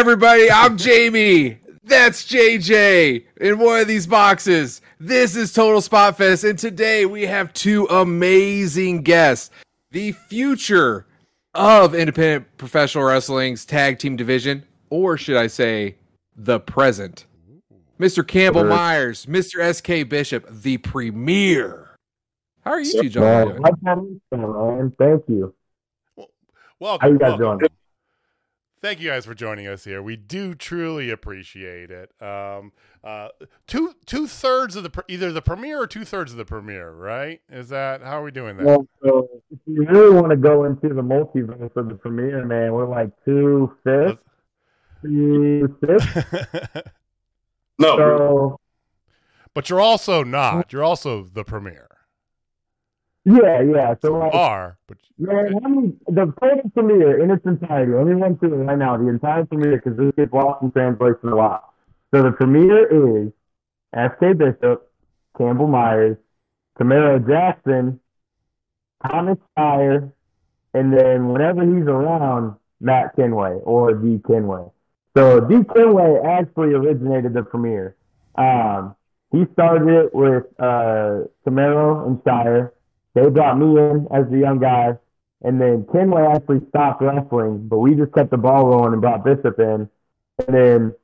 [0.00, 0.50] everybody.
[0.50, 1.58] I'm Jamie.
[1.84, 4.80] That's JJ in one of these boxes.
[4.98, 9.50] This is Total Spot Fest, and today we have two amazing guests.
[9.90, 11.04] The future
[11.52, 15.96] of independent professional wrestling's tag team division, or should I say,
[16.34, 17.26] the present.
[17.98, 18.26] Mr.
[18.26, 18.70] Campbell Sure.
[18.70, 19.62] Myers, Mr.
[19.74, 21.90] SK Bishop, the premier.
[22.64, 23.60] How are you two Man, gentlemen doing?
[23.60, 23.98] like that
[24.32, 24.92] intro, man.
[24.98, 25.54] Thank you.
[26.78, 27.00] Welcome.
[27.06, 27.58] How you guys welcome.
[27.58, 27.70] doing?
[28.82, 30.02] Thank you guys for joining us here.
[30.02, 32.10] We do truly appreciate it.
[32.22, 32.72] Um,
[33.04, 33.28] uh,
[33.66, 36.90] two two thirds of the pre- either the premiere or two thirds of the premiere,
[36.90, 37.42] right?
[37.50, 38.64] Is that how are we doing that?
[38.64, 42.72] Well, so if you really want to go into the multiverse of the premiere, man,
[42.72, 44.22] we're like two fifths,
[45.02, 46.82] two fifths.
[47.78, 48.60] No, So
[49.54, 50.70] but you're also not.
[50.70, 51.88] You're also the premiere.
[53.30, 53.94] Yeah, yeah.
[54.02, 57.92] So like, are, but man, the total premiere in its entirety.
[57.92, 58.96] Let me run through it right now.
[58.96, 61.72] The entire premiere because this gets lost in translation a lot.
[62.12, 63.32] So the premiere is
[63.94, 64.32] S.K.
[64.34, 64.90] Bishop,
[65.36, 66.16] Campbell Myers,
[66.78, 68.00] Camaro Jackson,
[69.06, 70.12] Thomas Fire,
[70.74, 74.20] and then whenever he's around, Matt Kenway or D.
[74.26, 74.64] Kenway.
[75.16, 75.62] So D.
[75.74, 77.96] Kenway actually originated the premiere.
[78.36, 78.94] Um,
[79.32, 82.72] he started it with uh, Camaro and Shire.
[83.14, 84.96] They brought me in as the young guy,
[85.42, 89.24] and then Kenway actually stopped wrestling, but we just kept the ball rolling and brought
[89.24, 89.88] Bishop in.
[90.46, 90.94] And then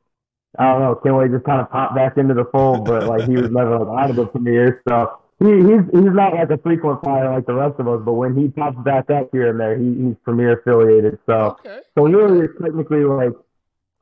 [0.59, 3.37] I don't know, Kenway just kind of popped back into the fold, but like he
[3.37, 4.83] was never like out of the premiere.
[4.89, 8.15] So he, he's he's not like a frequent flyer like the rest of us, but
[8.15, 11.19] when he pops back up here and there, he, he's premier affiliated.
[11.27, 11.81] So okay.
[11.95, 13.33] so really, it's technically like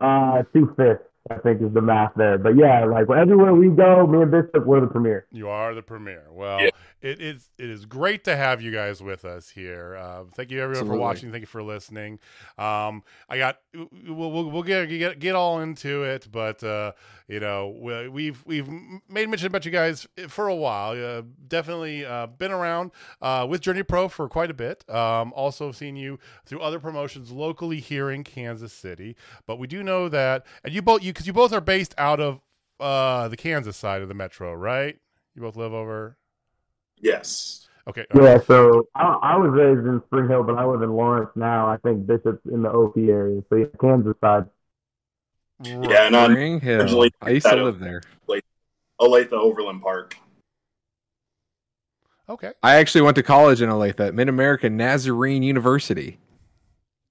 [0.00, 2.38] uh two fifths, I think, is the math there.
[2.38, 5.27] But yeah, like everywhere we go, me and Bishop, we're the premiere.
[5.32, 6.27] You are the premiere.
[6.30, 6.70] Well, Yeah.
[7.05, 9.94] It is it is great to have you guys with us here.
[9.97, 10.97] Uh, thank you everyone Absolutely.
[10.97, 11.31] for watching.
[11.31, 12.19] Thank you for listening.
[12.56, 16.92] Um, I got we'll, we'll, we'll get, get get all into it, but uh,
[17.28, 18.69] you know we- we've we've
[19.09, 20.92] made mention about you guys for a while.
[20.92, 22.91] Uh, definitely uh, been around
[23.21, 24.88] uh, with Journey Pro for quite a bit.
[24.88, 29.15] Um, also seen you through other promotions locally here in Kansas City.
[29.47, 32.21] But we do know that, and you both you because you both are based out
[32.21, 32.41] of
[32.81, 34.98] uh, the Kansas side of the metro, right?
[35.34, 36.16] You both live over.
[37.04, 37.69] Yes.
[37.87, 38.06] Okay.
[38.15, 41.69] Yeah, so I, I was raised in Spring Hill, but I live in Lawrence now.
[41.69, 44.47] I think Bishop's in the OP area, so yeah, Kansas side.
[45.62, 46.81] Yeah, and I'm Spring Hill.
[46.81, 48.03] originally I used to live there.
[49.00, 50.16] Olathe Overland Park.
[52.28, 52.53] Okay.
[52.62, 56.19] I actually went to college in Olathe at Mid American Nazarene University.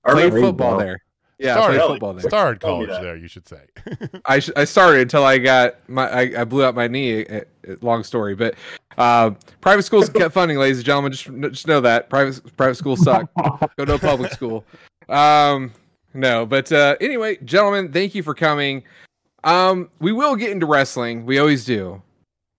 [0.03, 0.99] I Played football there.
[1.37, 2.29] Yeah, I Started- played football there.
[2.29, 3.61] Started college there, you should say.
[4.25, 7.25] I sh- I started until I got my I, I blew out my knee.
[7.25, 8.55] uh, uh, long story, but
[8.97, 9.31] uh,
[9.61, 11.11] private schools kept funding, ladies and gentlemen.
[11.11, 13.29] Just just know that private private schools suck.
[13.77, 14.65] Go to a public school.
[15.09, 15.73] Um,
[16.13, 18.83] no, but uh, anyway, gentlemen, thank you for coming.
[19.43, 21.25] Um, we will get into wrestling.
[21.25, 22.01] We always do,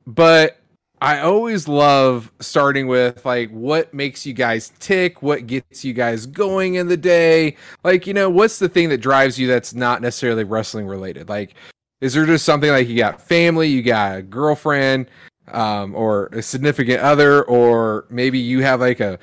[0.07, 0.59] but
[1.01, 6.25] I always love starting with like what makes you guys tick, what gets you guys
[6.25, 7.57] going in the day.
[7.83, 11.29] Like, you know, what's the thing that drives you that's not necessarily wrestling related?
[11.29, 11.57] Like,
[12.01, 15.07] is there just something like you got family, you got a girlfriend,
[15.49, 19.19] um, or a significant other, or maybe you have like a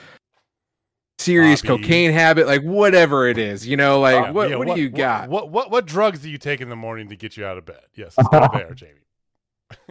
[1.19, 1.83] serious Hobby.
[1.83, 4.89] cocaine habit, like whatever it is, you know, like Yeah, what yeah, what, do you
[4.89, 5.29] got?
[5.29, 7.65] What, what what drugs do you take in the morning to get you out of
[7.65, 7.81] bed?
[7.95, 8.93] Yes, let's go there, Jamie.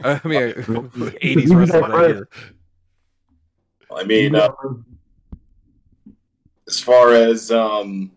[0.04, 0.90] I mean,
[1.22, 2.28] eighties wrestling right here.
[3.94, 4.52] I mean, uh,
[6.68, 8.12] as far as um,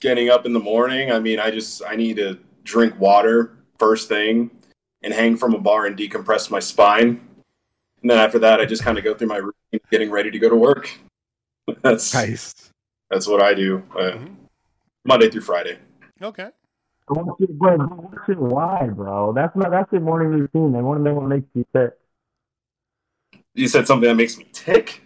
[0.00, 4.08] getting up in the morning, I mean, I just I need to drink water first
[4.08, 4.50] thing
[5.02, 7.20] and hang from a bar and decompress my spine.
[8.02, 10.38] And then after that, I just kind of go through my routine, getting ready to
[10.38, 10.90] go to work.
[11.82, 12.52] That's Nice.
[13.10, 14.34] that's what I do uh, Mhm.
[15.04, 15.78] Monday through Friday.
[16.20, 16.50] Okay.
[17.06, 19.32] What's your, bro, what's your why, bro?
[19.32, 20.74] That's not that's your morning routine.
[20.76, 21.92] I want to know what makes you tick.
[23.54, 25.01] You said something that makes me tick.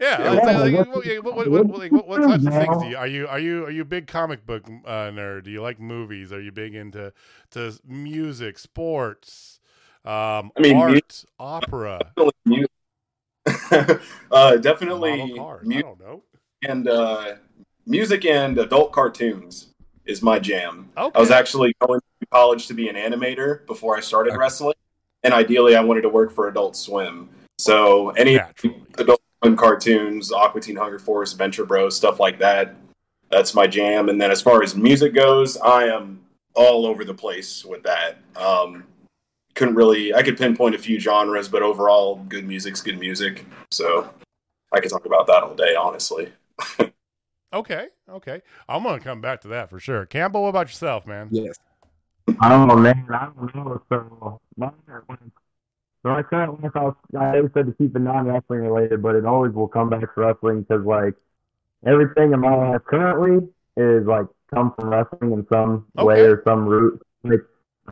[0.00, 0.34] Yeah.
[0.34, 3.26] What, the- what, what, what, like, what, what types of things do you, are you
[3.26, 5.44] are you are you a big comic book uh, nerd?
[5.44, 6.32] Do you like movies?
[6.32, 7.12] Are you big into
[7.50, 9.58] to music, sports,
[10.04, 12.32] um, I mean, mu- art, opera, Definitely
[13.46, 13.98] mu-
[14.30, 15.66] uh, definitely model cars?
[15.70, 16.22] I don't know.
[16.62, 17.34] and uh,
[17.86, 19.68] music and adult cartoons
[20.06, 20.90] is my jam.
[20.96, 21.16] Okay.
[21.16, 24.38] I was actually going to college to be an animator before I started Okay.
[24.38, 24.74] wrestling,
[25.24, 27.28] and ideally, I wanted to work for Adult Swim.
[27.58, 28.82] So any Naturally.
[28.98, 32.74] Adult Swim cartoons, Aqua Teen Hunger Force, Venture Bros, stuff like that.
[33.30, 34.08] That's my jam.
[34.08, 36.20] And then as far as music goes, I am
[36.54, 38.18] all over the place with that.
[38.36, 38.84] Um,
[39.54, 43.44] couldn't really, I could pinpoint a few genres, but overall, good music's good music.
[43.70, 44.10] So
[44.72, 46.32] I could talk about that all day, honestly.
[47.50, 48.42] Okay, okay.
[48.68, 50.04] I'm gonna come back to that for sure.
[50.04, 51.28] Campbell, what about yourself, man?
[51.30, 51.56] Yes.
[52.40, 53.06] I don't know, man.
[53.08, 53.82] I don't know.
[53.88, 54.70] So, my-
[56.02, 59.14] so I kind of like I, I always said to keep it non-wrestling related, but
[59.14, 61.14] it always will come back to wrestling because like
[61.86, 66.66] everything in my life currently is like come from wrestling in some way or some
[66.66, 67.00] route.
[67.24, 67.40] Like,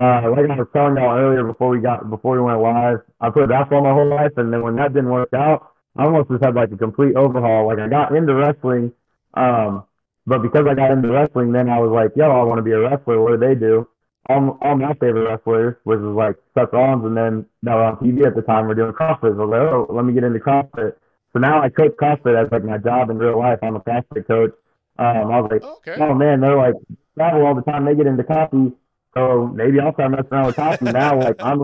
[0.01, 3.31] uh, like I was telling y'all earlier before we got before we went live, I
[3.31, 6.45] played basketball my whole life, and then when that didn't work out, I almost just
[6.45, 7.67] had like a complete overhaul.
[7.67, 8.93] Like I got into wrestling,
[9.35, 9.85] um,
[10.27, 12.73] but because I got into wrestling, then I was like, yo, I want to be
[12.73, 13.21] a wrestler.
[13.21, 13.89] What do they do?
[14.29, 18.27] All, all my favorite wrestlers, which was like Seth Rollins, and then were on TV
[18.27, 19.37] at the time, we're doing CrossFit.
[19.37, 20.95] So I was like, oh, let me get into CrossFit.
[21.33, 23.59] So now I coach CrossFit as like my job in real life.
[23.63, 24.53] I'm a CrossFit coach.
[24.99, 25.97] Um, I was like, Okay.
[26.03, 26.75] oh man, they're like
[27.17, 27.85] travel all the time.
[27.85, 28.73] They get into coffee,
[29.15, 31.21] so maybe I'll start messing around with coffee now.
[31.21, 31.61] Like I'm,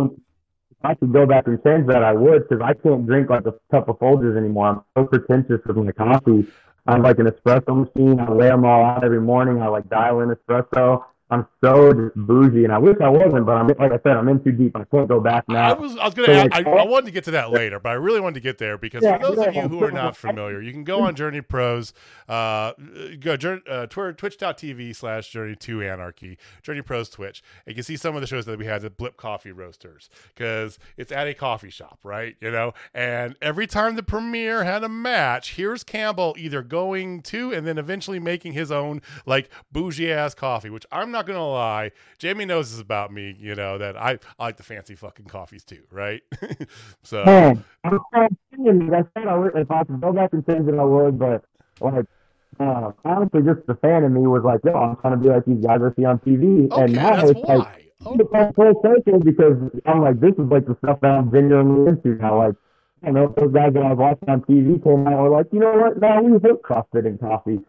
[0.70, 3.46] if I could go back and change that, I would, because I can't drink like
[3.46, 4.68] a cup of Folgers anymore.
[4.68, 6.46] I'm so pretentious with my coffee.
[6.86, 8.18] I'm like an espresso machine.
[8.20, 9.62] I lay them all out every morning.
[9.62, 11.04] I like dial in espresso.
[11.32, 14.28] I'm so just bougie, and I wish I wasn't, but I'm like I said, I'm
[14.28, 14.76] in too deep.
[14.76, 15.70] I can't go back now.
[15.70, 17.80] I was I was gonna So, like, I, I wanted to get to that later,
[17.80, 19.90] but I really wanted to get there because Yeah, for those of you who are
[19.90, 21.94] not familiar, you can go on Journey Pros,
[22.28, 22.72] uh,
[23.18, 27.42] go uh, Twitter, twitch.tv slash Journey to Anarchy, Journey Pros Twitch.
[27.64, 30.10] And you can see some of the shows that we had at Blip Coffee Roasters
[30.34, 32.36] because it's at a coffee shop, right?
[32.42, 37.54] You know, and every time the premiere had a match, here's Campbell either going to
[37.54, 41.92] and then eventually making his own like bougie ass coffee, which I'm not gonna lie,
[42.18, 45.64] Jamie knows this about me, you know, that I, I like the fancy fucking coffees
[45.64, 46.22] too, right?
[47.02, 50.68] so Man, I'm like I said, I would, if I could go back and change
[50.68, 51.44] it, I would, but
[51.80, 52.06] like,
[52.60, 55.44] uh, honestly, just the fan in me was like, yo, I'm trying to be like
[55.44, 57.58] these guys I see on TV, okay, and now it's like.
[57.58, 57.78] why.
[58.04, 59.54] Oh, like full circle because
[59.86, 62.38] I'm like, this is like the stuff that I'm genuinely into now.
[62.38, 62.56] Like,
[63.02, 65.46] I don't know, if those guys that I watching on TV came out were like,
[65.52, 66.00] you know what?
[66.00, 67.60] Now we hit CrossFit and coffee.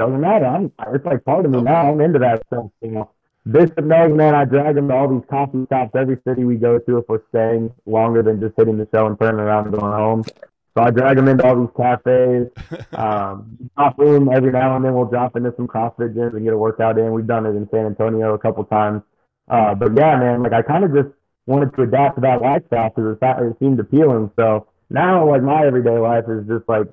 [0.00, 0.46] Doesn't matter.
[0.46, 1.92] I'm, it's like part of me now.
[1.92, 2.70] I'm into that stuff.
[2.80, 3.10] You know,
[3.50, 4.34] Bishop knows, man.
[4.34, 7.20] I drag him to all these coffee shops every city we go to if we're
[7.28, 10.24] staying longer than just hitting the show and turning around and going home.
[10.24, 12.48] So I drag him into all these cafes.
[12.96, 14.94] Um, room every now and then.
[14.94, 17.12] We'll drop into some CrossFit gyms and get a workout in.
[17.12, 19.02] We've done it in San Antonio a couple times.
[19.48, 21.08] Uh, but yeah, man, like I kind of just
[21.46, 24.30] wanted to adapt to that lifestyle because it, it seemed appealing.
[24.36, 26.86] So now, like my everyday life is just like,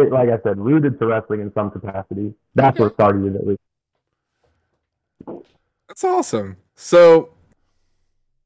[0.00, 2.34] it, like I said, rooted to wrestling in some capacity.
[2.54, 3.60] That's what started it at least.
[5.88, 6.56] That's awesome.
[6.74, 7.30] So,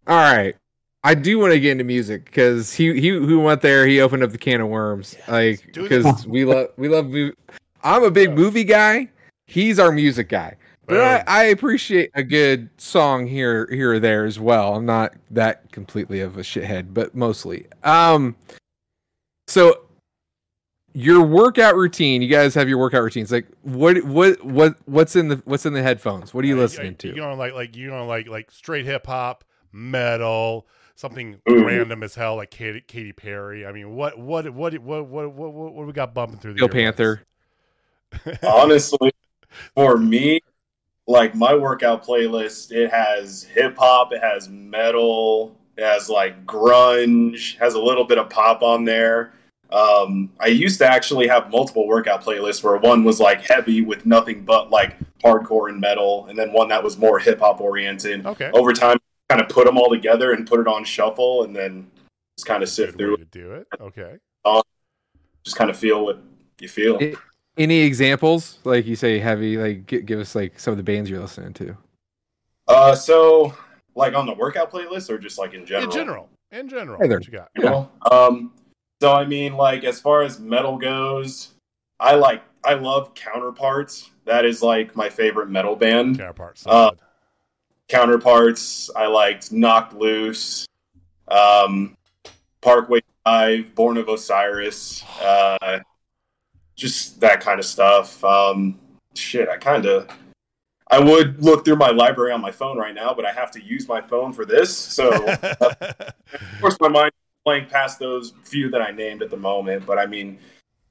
[0.07, 0.57] all right,
[1.05, 4.25] I do want to get into music because he he who went there, he opened
[4.25, 5.17] up the can of worms.
[5.29, 7.07] like because we love we love.
[7.07, 7.35] Mov-
[7.83, 9.09] I'm a big movie guy.
[9.47, 10.57] He's our music guy.
[10.87, 14.75] But I, I appreciate a good song here here or there as well.
[14.75, 17.67] I'm not that completely of a shithead, but mostly.
[17.85, 18.37] Um
[19.47, 19.86] so
[20.97, 23.31] your workout routine, you guys have your workout routines.
[23.31, 26.33] Like what what what what's in the what's in the headphones?
[26.33, 27.09] What are you Like, listening like, to?
[27.09, 31.67] You know, like like you know, like like straight hip hop, metal, something Ooh.
[31.67, 33.67] random as hell, like Katy, Katy Perry.
[33.67, 36.61] I mean, what what what what what what what, what we got bumping through the
[36.61, 36.71] Steel?
[36.71, 37.27] Panther.
[38.43, 39.13] Honestly,
[39.75, 40.41] for me,
[41.07, 47.59] like my workout playlist, it has hip hop, it has metal, it has like grunge,
[47.59, 49.35] has a little bit of pop on there.
[49.71, 54.07] Um, I used to actually have multiple workout playlists where one was like heavy with
[54.07, 58.25] nothing but like hardcore and metal, and then one that was more hip hop oriented.
[58.27, 58.51] Okay.
[58.55, 61.91] Over time, kind of put them all together and put it on shuffle, and then
[62.39, 63.67] just kind of sift through it, to do it.
[63.81, 64.17] Okay.
[65.45, 66.23] just kind of feel what
[66.61, 66.99] you feel.
[66.99, 67.17] It-
[67.59, 68.59] Any examples?
[68.65, 71.55] Like you say heavy, like gi- give us like some of the bands you're listening
[71.55, 71.77] to.
[72.69, 73.55] Uh, so
[73.95, 75.85] like on the workout playlist or just like in general?
[75.91, 76.29] In general.
[76.53, 77.01] In general.
[77.01, 77.19] Hey there.
[77.19, 77.49] What you got?
[77.57, 78.53] Well, um,
[79.01, 81.55] so I mean, like as far as metal goes,
[82.01, 84.11] I like I love Counterparts.
[84.25, 86.19] That is like my favorite metal band.
[86.19, 86.67] Counterparts.
[86.67, 86.91] Uh,
[87.89, 88.91] Counterparts.
[88.97, 90.67] I liked Knocked Loose,
[91.29, 91.97] um,
[92.61, 95.79] Parkway Drive, Born of Osiris, uh,
[96.75, 98.23] just that kind of stuff.
[98.25, 98.79] Um,
[99.15, 100.09] shit, I kind of.
[100.89, 103.63] I would look through my library on my phone right now, but I have to
[103.63, 104.77] use my phone for this.
[104.77, 105.11] So,
[105.61, 107.13] of course, my mind
[107.47, 109.87] is blank past those few that I named at the moment.
[109.87, 110.39] But I mean,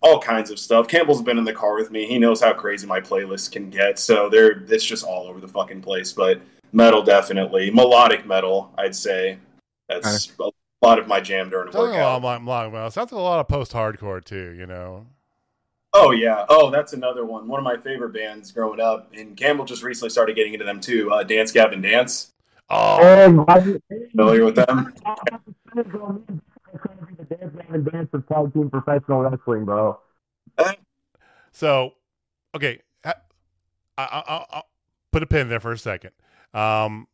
[0.02, 0.88] all kinds of stuff.
[0.88, 2.06] Campbell's been in the car with me.
[2.08, 4.00] He knows how crazy my playlist can get.
[4.00, 6.14] So there, it's just all over the fucking place.
[6.14, 8.74] But metal, definitely melodic metal.
[8.78, 9.38] I'd say
[9.90, 10.50] that's a
[10.82, 12.42] lot of my jam during a Sounds like a lot, workout.
[12.42, 14.54] of- long, well, sounds like a lot of post-hardcore too.
[14.58, 15.06] You know.
[15.94, 16.46] Oh yeah.
[16.50, 17.48] Oh, that's another one.
[17.48, 20.80] One of my favorite bands growing up, and Campbell just recently started getting into them
[20.82, 21.12] too.
[21.12, 22.32] Uh, Dance Gavin Dance.
[22.70, 23.80] Oh, And I,
[24.12, 24.94] Familiar with them?
[25.84, 30.00] the dance man and dance of tag team professional wrestling, bro.
[31.52, 31.94] so
[32.56, 33.14] okay, I,
[33.98, 34.66] I, I, I'll
[35.12, 36.12] put a pin there for a second.
[36.54, 37.08] Um,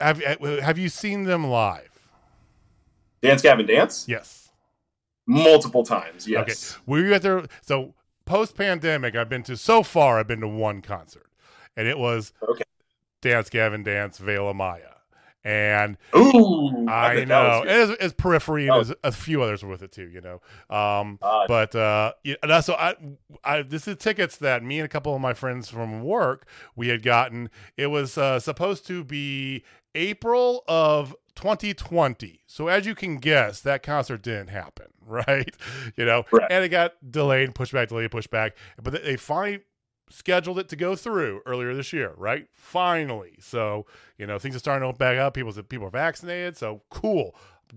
[0.00, 2.10] have have you seen them live?
[3.22, 4.06] Dance Gavin Dance?
[4.08, 4.50] Yes.
[5.26, 6.76] Multiple times, yes.
[6.76, 6.82] Okay.
[6.86, 9.16] Were you at their so post pandemic?
[9.16, 10.18] I've been to so far.
[10.18, 11.26] I've been to one concert,
[11.76, 12.62] and it was Okay.
[13.22, 14.95] Dance Gavin Dance Veil of Maya,
[15.46, 17.70] and Ooh, I know was good.
[17.70, 20.08] as, as periphery and as a few others were with it too.
[20.08, 22.12] You know, um, Uh, but uh,
[22.42, 22.96] and also I,
[23.44, 26.88] I this is tickets that me and a couple of my friends from work we
[26.88, 27.48] had gotten.
[27.76, 29.62] It was uh, supposed to be
[29.94, 32.40] April of 2020.
[32.46, 35.54] So as you can guess, that concert didn't happen, right?
[35.96, 36.50] You know, Right.
[36.50, 38.56] and it got delayed, pushed back, delayed, pushed back.
[38.82, 39.60] But they finally
[40.08, 42.46] scheduled it to go through earlier this year, right?
[42.52, 43.36] Finally.
[43.40, 43.86] So,
[44.18, 45.34] you know, things are starting to open back up.
[45.34, 46.56] People people are vaccinated.
[46.56, 47.34] So cool.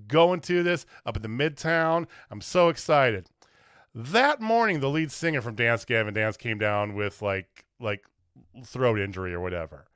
[0.07, 2.07] Going to this up at the Midtown.
[2.29, 3.27] I'm so excited.
[3.95, 8.03] That morning, the lead singer from Dance Gavin Dance came down with like like
[8.63, 9.88] throat injury or whatever.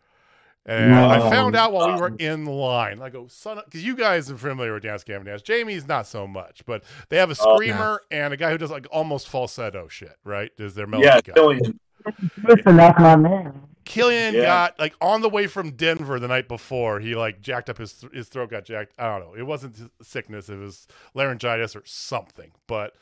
[0.66, 3.02] And I found out while we were um, in line.
[3.02, 5.42] I go, son, because you guys are familiar with Dance Gavin Dance.
[5.42, 8.72] Jamie's not so much, but they have a Oh, screamer and a guy who does
[8.72, 10.52] like almost falsetto shit, right?
[10.58, 11.34] Is their melody yeah, guy.
[11.34, 11.80] Tilian.
[12.48, 13.62] Listen, that's my man.
[13.86, 14.44] Tilian Yeah.
[14.44, 17.02] got like on the way from Denver the night before.
[17.02, 18.94] He like jacked up his his throat got jacked.
[18.98, 19.36] I don't know.
[19.38, 20.48] It wasn't sickness.
[20.48, 22.52] It was laryngitis or something.
[22.68, 22.96] But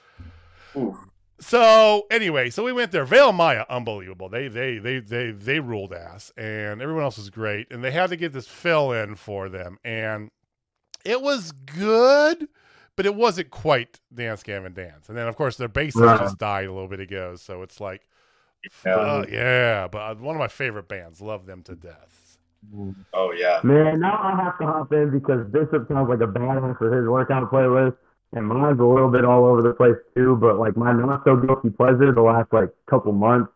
[0.76, 0.98] Ooh.
[1.42, 3.04] So anyway, so we went there.
[3.06, 4.30] Veil Maya, unbelievable.
[4.30, 7.72] They they they they they ruled ass, and everyone else was great.
[7.72, 10.30] And they had to get this fill in for them, and
[11.04, 12.48] it was good,
[12.96, 15.10] but it wasn't quite Dance Gavin Dance.
[15.10, 16.20] And then of course their bassist Right.
[16.20, 18.08] just died a little bit ago, so it's like,
[18.86, 18.96] Yeah.
[18.96, 19.88] uh, yeah.
[19.88, 22.38] But uh, one of my favorite bands, love them to death.
[23.14, 23.60] Oh yeah.
[23.64, 27.10] Man, now I have to hop in because Bishop sounds like a badass for his
[27.10, 27.98] workout playlist,
[28.34, 30.36] and mine's a little bit all over the place too.
[30.36, 33.52] But like my not so guilty pleasure the last like couple months,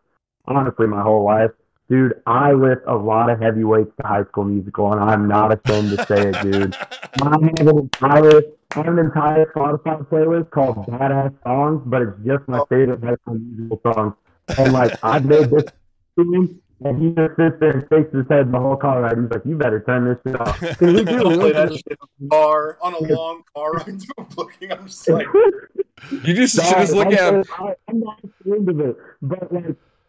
[0.46, 1.50] honestly, my whole life,
[1.88, 5.52] dude, I lift a lot of heavy weights to High School Musical, and I'm not
[5.52, 6.76] ashamed to say it, dude.
[7.22, 8.42] I have an entire,
[8.72, 12.66] I have an entire Spotify playlist called Badass Songs, but it's just my oh.
[12.66, 14.14] favorite High School Musical songs.
[14.58, 15.64] And like I've made this
[16.84, 19.16] and he just sits there and shakes his head the whole car ride.
[19.18, 21.82] He's like, "You better turn this shit off." 'Cause we do play that shit
[22.20, 24.72] in a car on a long car ride to a booking.
[24.72, 25.26] I'm just like,
[26.10, 29.64] You just should just look at I'm, I, I'm not ashamed of it, but like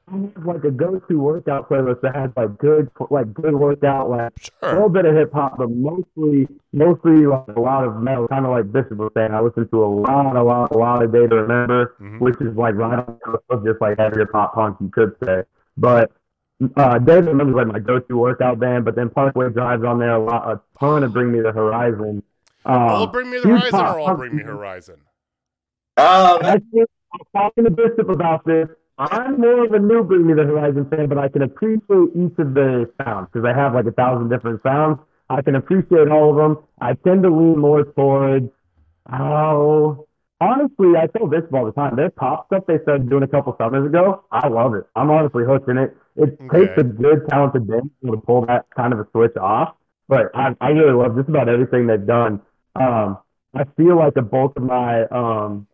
[0.10, 4.32] I have like a go-to workout playlist that has like good, like good workout, like
[4.62, 8.26] a little bit of hip hop, but mostly, mostly like a lot of metal.
[8.30, 11.04] Kind of like Bishop was saying, I listen to a lot, a lot, a lot
[11.04, 12.20] of Day to Remember, Mhm.
[12.22, 15.14] which is like right on the cusp of just like heavier pop punk, you could
[15.24, 15.44] say.
[15.76, 16.10] But
[16.76, 18.86] uh, Day to Remember is like my go-to workout band.
[18.86, 22.24] But then Parkway Drive's on there a lot, a ton of Bring Me the Horizon.
[22.66, 25.00] Um, all Bring Me the Horizon pop or all Bring Me Horizon?
[25.96, 28.68] that, I think I'm talking to Bishop about this.
[29.00, 32.38] I'm more of a new Bring Me the Horizon fan, but I can appreciate each
[32.40, 35.00] of the sounds because I have like a thousand different sounds.
[35.30, 36.64] I can appreciate all of them.
[36.82, 38.50] I tend to lean more towards,
[39.12, 40.08] oh,
[40.42, 41.96] honestly, I tell this all the time.
[41.96, 44.86] Their pop stuff they started doing a couple summers ago, I love it.
[44.96, 45.96] I'm honestly hooked in it.
[46.18, 46.50] It Okay.
[46.52, 49.76] takes a good, talented band to pull that kind of a switch off,
[50.08, 52.42] but I, I really love just about everything they've done.
[52.76, 53.20] Um,
[53.54, 55.68] I feel like the bulk of my um,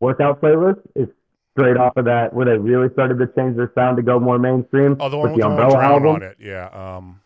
[0.00, 1.08] workout playlist is
[1.56, 4.38] straight off of that, where they really started to change their sound to go more
[4.38, 6.06] mainstream Oh, the one with with the the Umbrella album.
[6.16, 6.36] on it.
[6.40, 6.68] Yeah.
[6.72, 7.20] Um.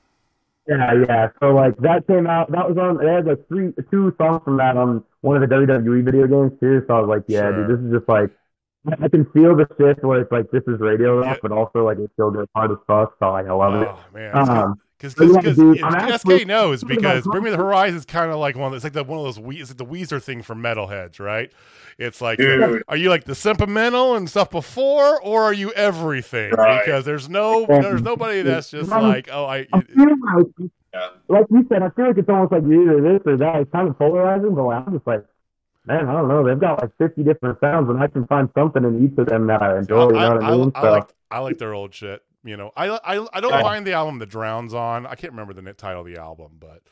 [0.69, 1.29] Yeah, yeah.
[1.41, 2.51] So like that came out.
[2.51, 2.99] That was on.
[2.99, 6.59] They had like three, two songs from that on one of the WWE video games
[6.59, 6.83] too.
[6.89, 7.53] So I was like, yeah, Sure.
[7.53, 8.31] dude, this is just like
[9.03, 11.37] I can feel the shift where it's like this is radio rock, Yeah.
[11.43, 13.15] but also like it's still good hard as fuck.
[13.19, 13.89] So like I love it.
[13.91, 14.37] Oh man.
[14.49, 18.31] Um, Because but yeah, because I'm SK knows because Bring Me the Horizon is kind
[18.31, 20.43] of like one it's like the one of those we it's like the Weezer thing
[20.43, 21.53] for metalheads, right?
[21.99, 22.83] It's like Dude.
[22.89, 26.53] are you like the sentimental and stuff before, or are you everything?
[26.53, 26.85] Right.
[26.85, 30.47] Because there's no there's nobody that's just Um, like oh I I feel like,
[30.95, 31.09] yeah.
[31.29, 33.57] like you said, I feel like it's almost like you're either this or that.
[33.61, 35.25] It's kind of polarizing, but like, I'm just like,
[35.87, 36.45] man, I don't know.
[36.47, 39.47] They've got like 50 different sounds, and I can find something in each of them
[39.47, 40.11] that I enjoy.
[40.11, 40.73] You I, know what I I, mean?
[40.75, 42.23] I So- like I like their old shit.
[42.45, 43.63] You know, I I, I don't Yeah.
[43.63, 45.07] mind the album The Drowns on.
[45.07, 46.83] I can't remember the title of the album, but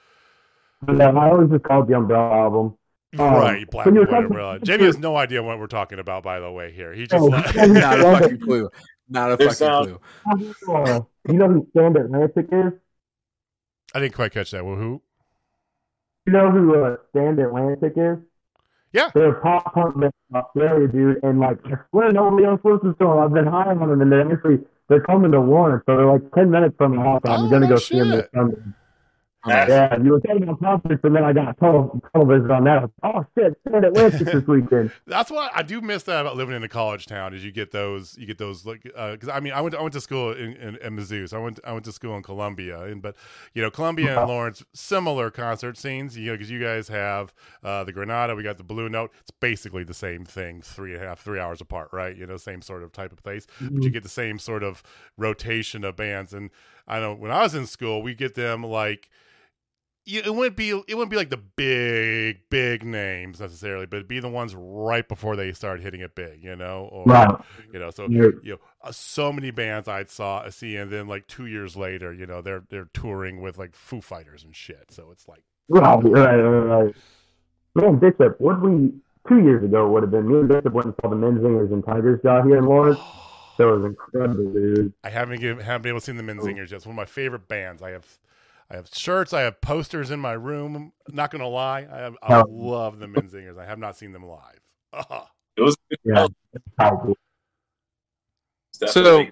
[0.96, 2.76] Yeah, I always just called the Umbrella album.
[3.16, 4.58] Um, right, Black when and you're White talking- Umbrella.
[4.58, 6.24] Jamie has no idea what we're talking about.
[6.24, 8.68] By the way, here he just Oh, like, Not a fucking clue.
[9.08, 9.98] Not a Their fucking sound-
[10.66, 10.74] clue.
[10.74, 12.72] Uh, you know who Stand Atlantic is?
[13.94, 14.64] I didn't quite catch that.
[14.64, 15.00] Well, who?
[16.26, 18.18] You know who uh, Stand Atlantic is?
[18.94, 19.10] Yeah.
[19.12, 20.10] They're pop punk from
[20.92, 21.18] dude.
[21.24, 23.18] And like, I swear nobody else listens to them.
[23.18, 26.22] I've been high on them, and they're actually they're coming to Warren, so they're like
[26.32, 27.20] ten minutes from the house.
[27.24, 28.28] I'm Oh, gonna no go see them this.
[28.32, 28.56] Sunday.
[29.46, 32.90] Yeah, you were talking about concerts, and then I got visit on that.
[33.02, 34.90] Oh shit, Stand Atlantic this weekend.
[35.06, 37.34] That's what I do miss that about living in a college town.
[37.34, 39.82] Is you get those, you get those like because I mean I went to, I
[39.82, 42.22] went to school in, in, in Mizzou, so I went I went to school in
[42.22, 43.16] Columbia, and but
[43.52, 46.16] you know Columbia and Lawrence similar concert scenes.
[46.16, 49.12] You know because you guys have uh, the Granada, we got the Blue Note.
[49.20, 52.16] It's basically the same thing, three and a half, three hours apart, right?
[52.16, 54.82] You know, same sort of type of place, but you get the same sort of
[55.16, 56.32] rotation of bands.
[56.32, 56.50] And
[56.88, 59.10] I know when I was in school, we get them like
[60.06, 64.08] you, it wouldn't be it wouldn't be like the big big names necessarily, but it'd
[64.08, 67.30] be the ones right before they start hitting it big, you know, or Right.
[67.72, 68.28] you know, so Yeah.
[68.42, 71.76] you know, uh, so many bands I'd saw I see, and then like two years
[71.76, 74.90] later, you know, they're they're touring with like Foo Fighters and shit.
[74.90, 76.94] So it's like, Right, right, right, right.
[77.74, 78.92] Man, Bishop, what we
[79.26, 81.84] two years ago would have been me and Bishop went and saw the Menzingers and
[81.84, 82.98] Tigers out here in Lawrence.
[83.56, 84.92] That was incredible, dude.
[85.04, 86.78] I haven't give, haven't been able to see the Menzingers yet.
[86.78, 87.82] It's one of my favorite bands.
[87.82, 88.04] I have
[88.70, 90.92] I have shirts, I have posters in my room.
[91.08, 93.58] Not gonna lie, I have, I love the Menzingers.
[93.58, 94.60] I have not seen them live.
[94.92, 95.28] Ah.
[95.56, 96.26] It was Yeah,
[98.72, 99.24] So,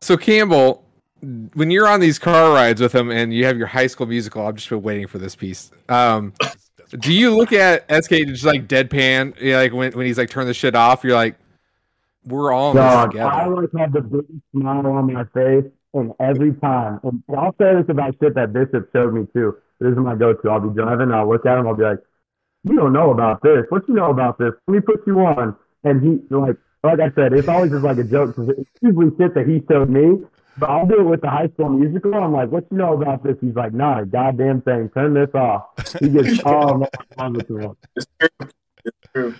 [0.00, 0.84] so Campbell,
[1.54, 4.44] when you're on these car rides with him and you have your high school musical,
[4.44, 5.70] I've just been waiting for this piece.
[5.88, 9.40] Um, That's- that's do you look at SK just like deadpan?
[9.40, 11.36] Yeah, like when, when he's like turn the shit off, you're like,
[12.24, 13.30] we're all in this Dog, together.
[13.30, 17.74] I like had the biggest smile on my face, and every time, and I'll say
[17.74, 19.56] this about shit that Bishop showed me too.
[19.80, 20.50] This is my go-to.
[20.50, 21.98] I'll be driving, I'll look at him, I'll be like,
[22.64, 23.64] "You don't know about this.
[23.70, 24.52] What you know about this?
[24.66, 27.98] Let me put you on." And he, like, like I said, it's always just like
[27.98, 30.24] a joke because it's usually shit that he showed me.
[30.58, 32.14] But I'll do it with the high school musical.
[32.14, 34.90] I'm like, "What you know about this?" He's like, "Not a goddamn thing.
[34.90, 35.66] Turn this off."
[35.98, 36.78] He gets all
[37.16, 37.76] my with him.
[37.96, 38.48] It's true.
[38.84, 39.34] It's true.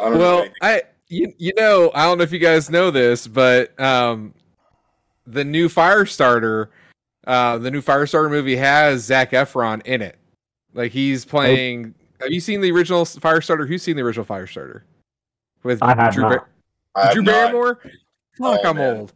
[0.00, 0.54] I don't know well, anything.
[0.62, 4.34] I you, you know, I don't know if you guys know this, but um,
[5.30, 6.68] the new Firestarter,
[7.26, 10.18] uh, the new Firestarter movie has Zac Efron in it.
[10.74, 11.94] Like he's playing.
[12.20, 13.66] Have you seen the original Firestarter?
[13.68, 14.82] Who's seen the original Firestarter?
[15.62, 16.28] With I have Drew, not.
[16.30, 16.48] Bar-
[16.94, 17.32] I have Drew not.
[17.32, 17.80] Barrymore.
[18.38, 18.96] Fuck, Oh, I'm man.
[18.96, 19.12] old.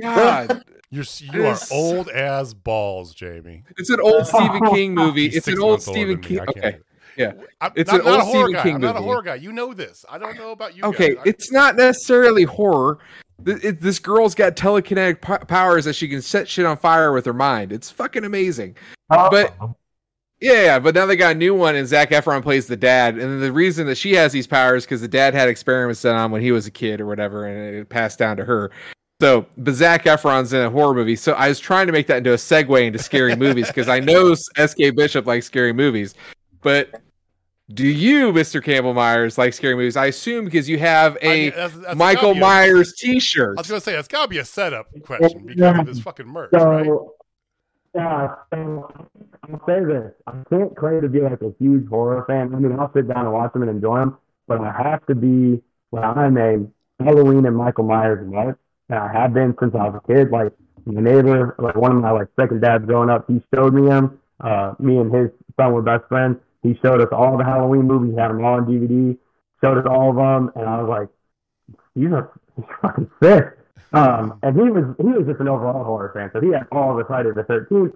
[0.00, 3.64] God, You're you are old as balls, Jamie.
[3.76, 5.28] it's an old Stephen King movie.
[5.28, 6.20] He's It's an old Stephen.
[6.20, 6.40] King.
[6.40, 6.78] Okay.
[7.16, 7.32] Yeah.
[7.60, 8.62] I'm, It's I'm an not old a Stephen guy.
[8.62, 9.34] King I'm not a horror guy.
[9.36, 10.04] You know this.
[10.08, 10.84] I don't know about you.
[10.84, 11.22] Okay, guys.
[11.26, 12.98] It's not necessarily horror.
[13.44, 17.12] Th- it- This girl's got telekinetic po- powers that she can set shit on fire
[17.12, 17.72] with her mind.
[17.72, 18.76] It's fucking amazing.
[19.10, 19.28] Oh.
[19.30, 19.54] But-
[20.40, 23.18] Yeah, yeah, but now they got a new one, and Zac Efron plays the dad.
[23.18, 26.30] And the reason that she has these powers because the dad had experiments done on
[26.30, 28.70] when he was a kid or whatever, and it passed down to her.
[29.20, 31.16] So, but Zac Efron's in a horror movie.
[31.16, 33.98] So I was trying to make that into a segue into scary movies because I
[33.98, 36.14] know SK Bishop likes scary movies.
[36.62, 37.00] But
[37.72, 38.62] do you, Mr.
[38.62, 39.96] Campbell Myers, like scary movies?
[39.96, 43.58] I assume because you have I a mean, that's- that's Michael a- Myers T-shirt.
[43.58, 45.80] I was gonna say that's gotta be a setup question because Yeah.
[45.80, 46.86] of this fucking merch, So, right?
[47.94, 48.90] yeah, so
[49.50, 50.12] I'll say this.
[50.26, 52.54] I can't claim to be like a huge horror fan.
[52.54, 55.14] I mean, I'll sit down and watch them and enjoy them, but I have to
[55.14, 56.64] be, well, I'm a
[57.02, 58.56] Halloween and Michael Myers nut,
[58.88, 60.30] and I have been since I was a kid.
[60.30, 60.52] Like,
[60.86, 64.18] my neighbor, like one of my like second dads growing up, he showed me him.
[64.40, 66.38] Uh, me and his son were best friends.
[66.62, 69.16] He showed us all the Halloween movies, had them all on DVD,
[69.60, 71.08] showed us all of them, and I was like,
[71.94, 73.58] these are are fucking sick.
[73.92, 76.96] Um, and he was he was just an overall horror fan, so he had all
[76.96, 77.94] the Friday the Thirteenth,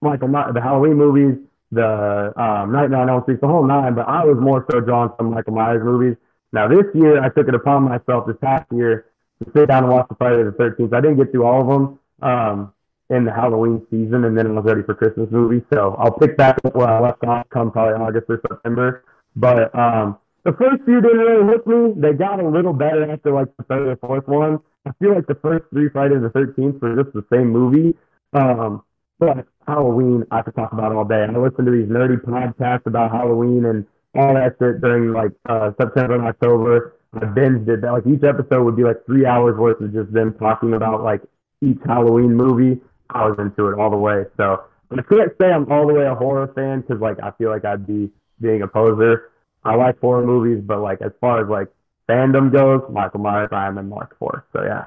[0.00, 1.38] Michael the Halloween movies,
[1.72, 3.94] the um, Nightmare on Elm Street, the whole nine.
[3.94, 6.16] But I was more so drawn to Michael Myers movies.
[6.52, 9.06] Now this year, I took it upon myself this past year
[9.42, 10.92] to sit down and watch the Friday the Thirteenth.
[10.92, 12.72] I didn't get through all of them um,
[13.10, 15.62] in the Halloween season, and then I was ready for Christmas movies.
[15.72, 19.04] So I'll pick back up where I left off, come probably August or September.
[19.34, 21.94] But um, the first few didn't really hook me.
[21.96, 24.58] They got a little better after like the third or fourth one.
[24.86, 27.96] I feel like the first three Friday the Thirteenth were just the same movie.
[28.32, 28.82] Um,
[29.18, 31.26] but Halloween, I could talk about all day.
[31.28, 35.72] I listen to these nerdy podcasts about Halloween and all that shit during like uh,
[35.80, 36.94] September and October.
[37.14, 37.82] I binged it.
[37.82, 41.22] Like each episode would be like three hours worth of just them talking about like
[41.62, 42.80] each Halloween movie.
[43.10, 44.24] I was into it all the way.
[44.36, 47.50] So I can't say I'm all the way a horror fan because like I feel
[47.50, 49.30] like I'd be being a poser.
[49.64, 51.68] I like horror movies, but like as far as like
[52.08, 54.44] fandom goes, Michael Myers, I am in Mark for.
[54.52, 54.86] So yeah.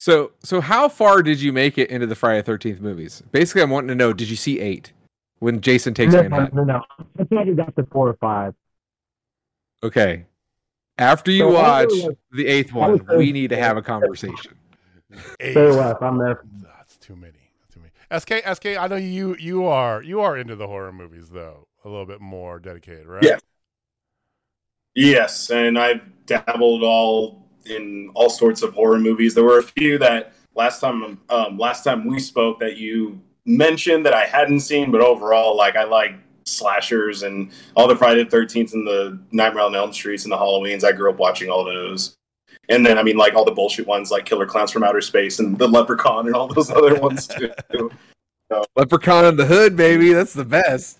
[0.00, 3.22] So, so how far did you make it into the Friday Thirteenth movies?
[3.32, 4.92] Basically, I'm wanting to know: Did you see eight
[5.40, 6.56] when Jason takes no, Manhattan?
[6.56, 6.82] no, no.
[7.18, 8.54] I probably got to four or five.
[9.82, 10.26] Okay.
[10.98, 14.54] After you So, watch would say- the eighth one, we need to have a conversation.
[15.40, 15.54] Eight.
[15.54, 15.96] Say less.
[16.00, 16.42] I'm there.
[16.62, 17.37] That's too many.
[18.16, 18.66] SK, SK.
[18.78, 19.36] I know you.
[19.38, 20.02] You are.
[20.02, 21.68] You are into the horror movies though.
[21.84, 23.22] A little bit more dedicated, right?
[23.22, 23.38] Yeah.
[24.94, 29.34] Yes, and I've dabbled all in all sorts of horror movies.
[29.34, 34.04] There were a few that last time um, last time we spoke that you mentioned
[34.06, 38.30] that I hadn't seen, but overall, like I like slashers and all the Friday the
[38.30, 40.84] Thirteenth and the Nightmare on Elm Streets and the Halloweens.
[40.84, 42.17] I grew up watching all those.
[42.68, 45.38] And then I mean, like all the bullshit ones, like Killer Clowns from Outer Space
[45.38, 47.90] and the Leprechaun and all those other ones too.
[48.76, 50.12] Leprechaun in the Hood, baby.
[50.12, 50.98] That's the best.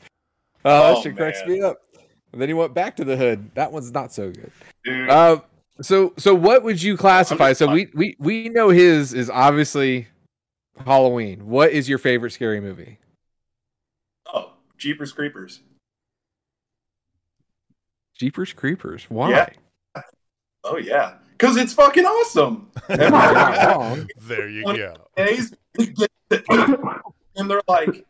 [0.64, 1.78] Oh, Oh, that shit cracks me up.
[2.32, 3.50] And then he went back to the Hood.
[3.54, 4.52] That one's not so good.
[5.08, 5.38] Uh,
[5.80, 7.52] so so what would you classify?
[7.52, 10.08] So we we we know his is obviously
[10.84, 11.48] Halloween.
[11.48, 12.98] What is your favorite scary movie?
[14.32, 15.60] oh, Jeepers Creepers.
[18.18, 19.04] Jeepers Creepers.
[19.08, 19.30] Why?
[19.30, 20.02] Yeah.
[20.64, 22.70] Oh yeah, because it's fucking awesome.
[22.88, 24.08] You're not wrong.
[24.22, 24.94] there you go.
[25.16, 27.00] days get to-
[27.36, 28.04] and they're like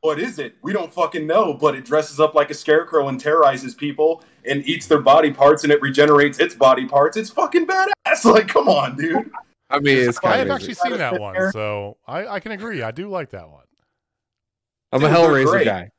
[0.00, 3.20] what is it we don't fucking know but it dresses up like a scarecrow and
[3.20, 7.64] terrorizes people and eats their body parts and it regenerates its body parts it's fucking
[7.66, 9.30] badass like come on dude
[9.70, 10.56] I mean, it's I have of.
[10.56, 12.82] actually seen that one, so I, I can agree.
[12.82, 13.64] I do like that one.
[14.92, 15.90] I'm a Dude, they're Hellraiser guy.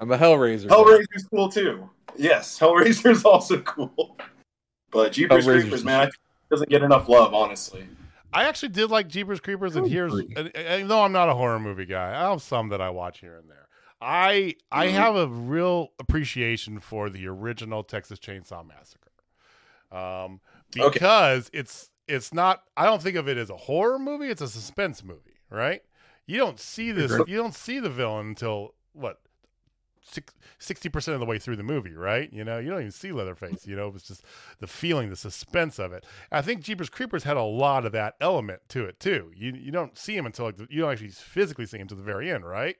[0.00, 0.68] I'm a Hellraiser.
[0.68, 0.74] guy.
[0.74, 4.16] hellraiser's cool too yes hellraiser's also cool
[4.92, 7.86] but jeepers Hellraiser's creepers man I think it doesn't get enough love honestly
[8.34, 10.32] I actually did like Jeepers Creepers, and here's agree.
[10.36, 13.20] and, and even I'm not a horror movie guy, I have some that I watch
[13.20, 13.68] here and there.
[14.00, 14.92] I I Mhm.
[14.92, 19.12] have a real appreciation for the original Texas Chainsaw Massacre,
[19.90, 20.40] um,
[20.78, 20.98] Okay.
[20.98, 22.62] because it's it's not.
[22.74, 25.82] I don't think of it as a horror movie; it's a suspense movie, right?
[26.26, 27.10] You don't see this.
[27.26, 29.20] You don't see the villain until what
[30.58, 32.32] sixty percent of the way through the movie, right?
[32.32, 33.66] You know, you don't even see Leatherface.
[33.66, 34.24] You know, it's just
[34.60, 36.04] the feeling, the suspense of it.
[36.30, 39.30] I think Jeepers Creepers had a lot of that element to it too.
[39.36, 41.94] You you don't see him until like the, you don't actually physically see him to
[41.94, 42.76] the very end, right?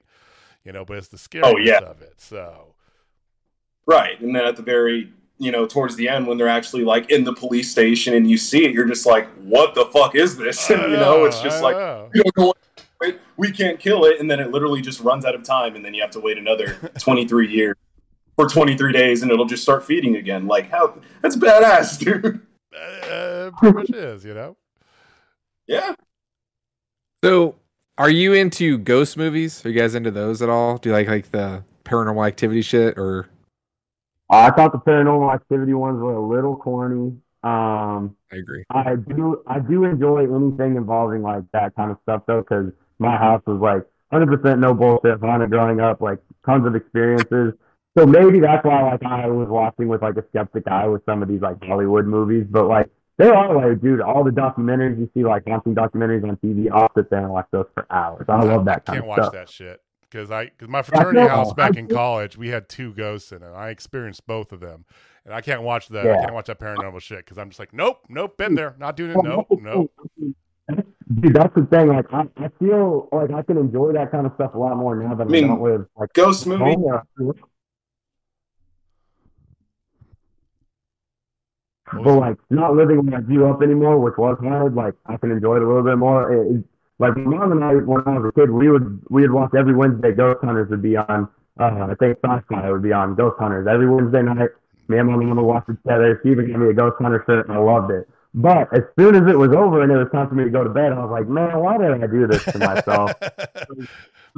[0.65, 1.79] You know, but it's the scariness Oh, yeah.
[1.81, 2.15] of it.
[2.21, 2.75] So
[3.87, 7.11] right and then at the very you know towards the end when they're actually like
[7.11, 10.37] in the police station and you see it you're just like what the fuck is
[10.37, 12.09] this and you know it's just I like know.
[12.15, 12.57] we don't know what
[13.05, 15.85] it- we can't kill it and then it literally just runs out of time and
[15.85, 17.77] then you have to wait another 23 years
[18.37, 22.41] for 23 days and it'll just start feeding again like how that's badass dude
[22.75, 24.57] Uh, pretty much is, you know.
[25.67, 25.95] yeah
[27.23, 27.57] So,
[27.99, 29.65] are you into ghost movies?
[29.65, 30.79] Are you guys into those at all?
[30.79, 33.29] Do you like like the paranormal activity shit or?
[34.31, 37.19] I thought the paranormal activity ones were a little corny.
[37.45, 38.65] Um, I agree.
[38.71, 43.15] I do I do enjoy anything involving like that kind of stuff though, because my
[43.15, 43.25] mm-hmm.
[43.25, 47.55] house was like 100% no bullshit haunted growing up, like tons of experiences.
[47.97, 51.23] So maybe that's why like I was watching with like a skeptic eye with some
[51.23, 52.89] of these like Hollywood movies, but like
[53.19, 56.91] they are like dude, all the documentaries you see like haunting documentaries on TV, I'll
[56.97, 58.25] sit there and watch those for hours.
[58.29, 59.33] I love that kind Can't of watch stuff.
[59.33, 59.81] that shit
[60.13, 63.53] because I because my fraternity house back in college we had two ghosts in it.
[63.55, 64.85] I experienced both of them,
[65.25, 66.07] and I can't watch that.
[66.07, 68.57] I can't watch that paranormal shit because I'm just like, nope, nope, been mm.
[68.57, 69.23] there, not doing it.
[69.23, 69.93] Nope, nope.
[70.69, 71.89] Dude, that's the thing.
[71.89, 74.97] Like, I, I feel like I can enjoy that kind of stuff a lot more
[74.97, 76.77] now that I, mean, don't live like ghost movie
[81.93, 84.75] But like not living where I grew up anymore, which was hard.
[84.75, 86.33] Like I can enjoy it a little bit more.
[86.33, 86.65] It, it-
[86.99, 89.51] like my mom and I, when I was a kid, we would we would watch
[89.59, 90.13] every Wednesday.
[90.13, 91.29] Ghost Hunters would be on.
[91.59, 94.51] Uh, I think Sci-Fi would be on Ghost Hunters every Wednesday night.
[94.87, 96.21] Me and my mom would watch it together.
[96.23, 98.09] She even gave me a Ghost Hunter shirt, and I loved it.
[98.35, 100.65] But as soon as it was over and it was time for me to go
[100.65, 103.13] to bed, I was like, man, why did I do this to myself?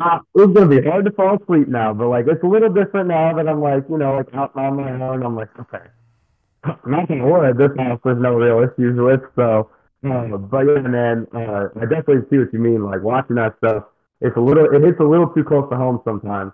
[0.00, 3.06] Uh, it's gonna be hard to fall asleep now, but like it's a little different
[3.06, 5.22] now that I'm like, you know, like out on my own.
[5.22, 5.86] I'm like, okay,
[6.86, 9.20] knocking on wood, this house there's no real issues with.
[9.36, 9.70] So,
[10.04, 12.84] uh, but yeah, man, uh, I definitely see what you mean.
[12.84, 13.84] Like watching that stuff,
[14.20, 16.52] it's a little, it hits a little too close to home sometimes.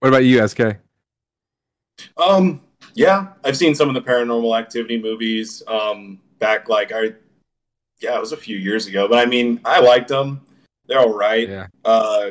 [0.00, 0.78] What about you, SK?
[2.16, 2.60] Um,
[2.94, 5.62] yeah, I've seen some of the paranormal activity movies.
[5.66, 7.12] Um, back like I,
[8.00, 10.40] yeah, it was a few years ago, but I mean, I liked them.
[10.86, 11.48] They're all right.
[11.48, 11.66] Yeah.
[11.84, 12.30] Uh,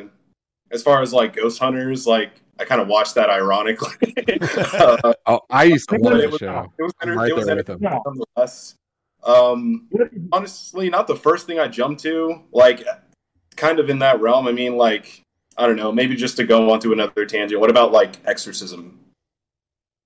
[0.70, 4.14] as far as like Ghost Hunters, like I kind of watched that ironically.
[4.74, 6.72] uh, Oh, I used to love it that show.
[6.78, 7.78] it was, I'm enter- right it was there with them.
[7.80, 7.98] Yeah.
[8.04, 8.74] nonetheless.
[9.22, 9.88] Um,
[10.32, 12.42] honestly, not the first thing I jumped to.
[12.52, 12.84] Like,
[13.56, 14.46] kind of in that realm.
[14.46, 15.22] I mean, like,
[15.56, 15.92] I don't know.
[15.92, 17.60] Maybe just to go onto another tangent.
[17.60, 18.98] What about like Exorcism?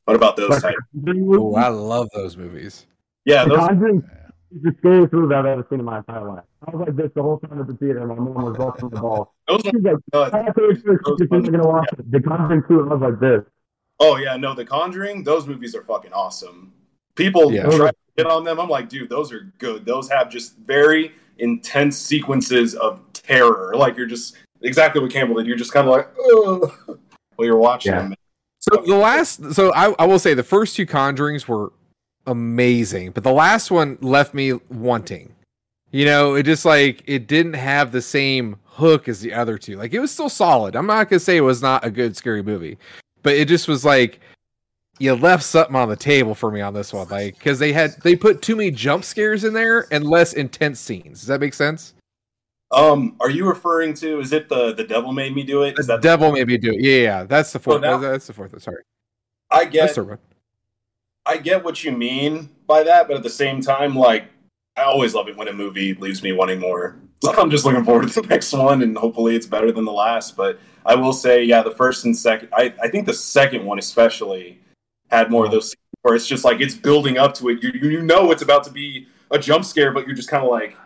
[0.04, 0.76] What about those Like, types?
[1.06, 2.86] Oh, I love those movies.
[3.24, 3.58] Yeah, The those.
[3.68, 4.02] Conjuring
[4.54, 6.44] is the scariest movie I've ever seen in my entire life.
[6.66, 8.90] I was like this the whole time at the theater, and my mom was busting
[8.90, 9.34] the ball.
[9.48, 12.10] those She's like, uh, I thought you were gonna watch it.
[12.10, 13.42] The Conjuring 2, I was like this.
[14.00, 15.24] oh yeah, no, The Conjuring.
[15.24, 16.72] Those movies are fucking awesome.
[17.14, 17.62] People Yeah.
[17.70, 18.60] try to get on them.
[18.60, 19.86] I'm like, dude, those are good.
[19.86, 23.74] Those have just very intense sequences of terror.
[23.76, 25.46] Like you're just exactly what Campbell did.
[25.46, 26.72] You're just kind of like, oh,
[27.36, 28.02] while you're watching Yeah.
[28.02, 28.14] them.
[28.70, 31.72] So the last, so I, I will say the first two Conjurings were
[32.26, 35.34] amazing, but the last one left me wanting.
[35.90, 39.76] You know, it just like it didn't have the same hook as the other two.
[39.76, 40.76] Like it was still solid.
[40.76, 42.78] I'm not gonna say it was not a good scary movie,
[43.22, 44.20] but it just was like
[44.98, 47.08] you left something on the table for me on this one.
[47.08, 50.80] Like because they had they put too many jump scares in there and less intense
[50.80, 51.20] scenes.
[51.20, 51.92] Does that make sense?
[52.74, 54.20] Um, are you referring to?
[54.20, 55.78] Is it the the devil made me do it?
[55.78, 56.80] Is The that devil made me do it.
[56.80, 57.80] Yeah, yeah, that's the fourth.
[57.82, 58.60] now- that's the fourth.
[58.62, 58.82] Sorry,
[59.50, 60.18] I get the.
[61.26, 64.26] I get what you mean by that, but at the same time, like
[64.76, 66.96] I always love it when a movie leaves me wanting more.
[67.22, 69.92] So I'm just looking forward to the next one, and hopefully it's better than the
[69.92, 70.36] last.
[70.36, 73.78] But I will say, yeah, the first and second, I, I think the second one
[73.78, 74.58] especially
[75.10, 77.62] had more of those scenes where it's just like it's building up to it.
[77.62, 80.50] You you know it's about to be a jump scare, but you're just kind of
[80.50, 80.76] like,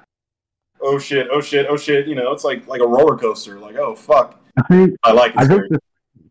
[0.83, 2.07] oh shit, oh shit, oh shit.
[2.07, 3.59] You know, it's like like a roller coaster.
[3.59, 5.37] Like oh fuck, I think I like.
[5.37, 5.79] I think the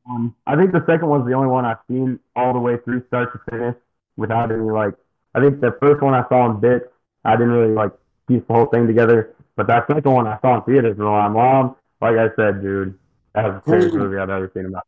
[0.09, 3.05] um, I think the second one's the only one I've seen all the way through
[3.07, 3.75] start to finish
[4.15, 4.93] without any like.
[5.35, 6.85] I think the first one I saw in bits.
[7.25, 7.91] I didn't really like
[8.27, 11.27] piece the whole thing together, but that second one I saw in theaters with my
[11.27, 11.75] mom.
[12.01, 12.97] Like I said, dude,
[13.33, 14.85] that was the scariest movie I've ever seen about.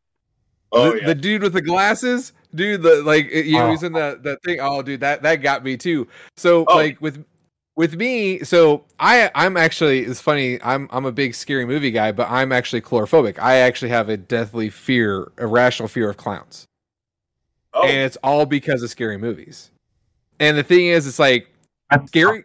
[0.71, 1.05] Oh the, yeah.
[1.07, 2.83] the dude with the glasses, dude.
[2.83, 3.71] The like, it- you know, Oh.
[3.71, 4.59] he's in that that thing.
[4.61, 6.07] Oh, dude, that that got me too.
[6.37, 6.75] So Oh.
[6.75, 7.25] like with
[7.79, 10.61] with me, so I I'm actually it's funny.
[10.61, 13.39] I'm I'm a big scary movie guy, but I'm actually coulrophobic.
[13.39, 16.65] I actually have a deathly fear, irrational fear of clowns,
[17.73, 19.71] oh, and it's all because of scary movies.
[20.41, 21.47] And the thing is, it's like
[22.07, 22.43] scary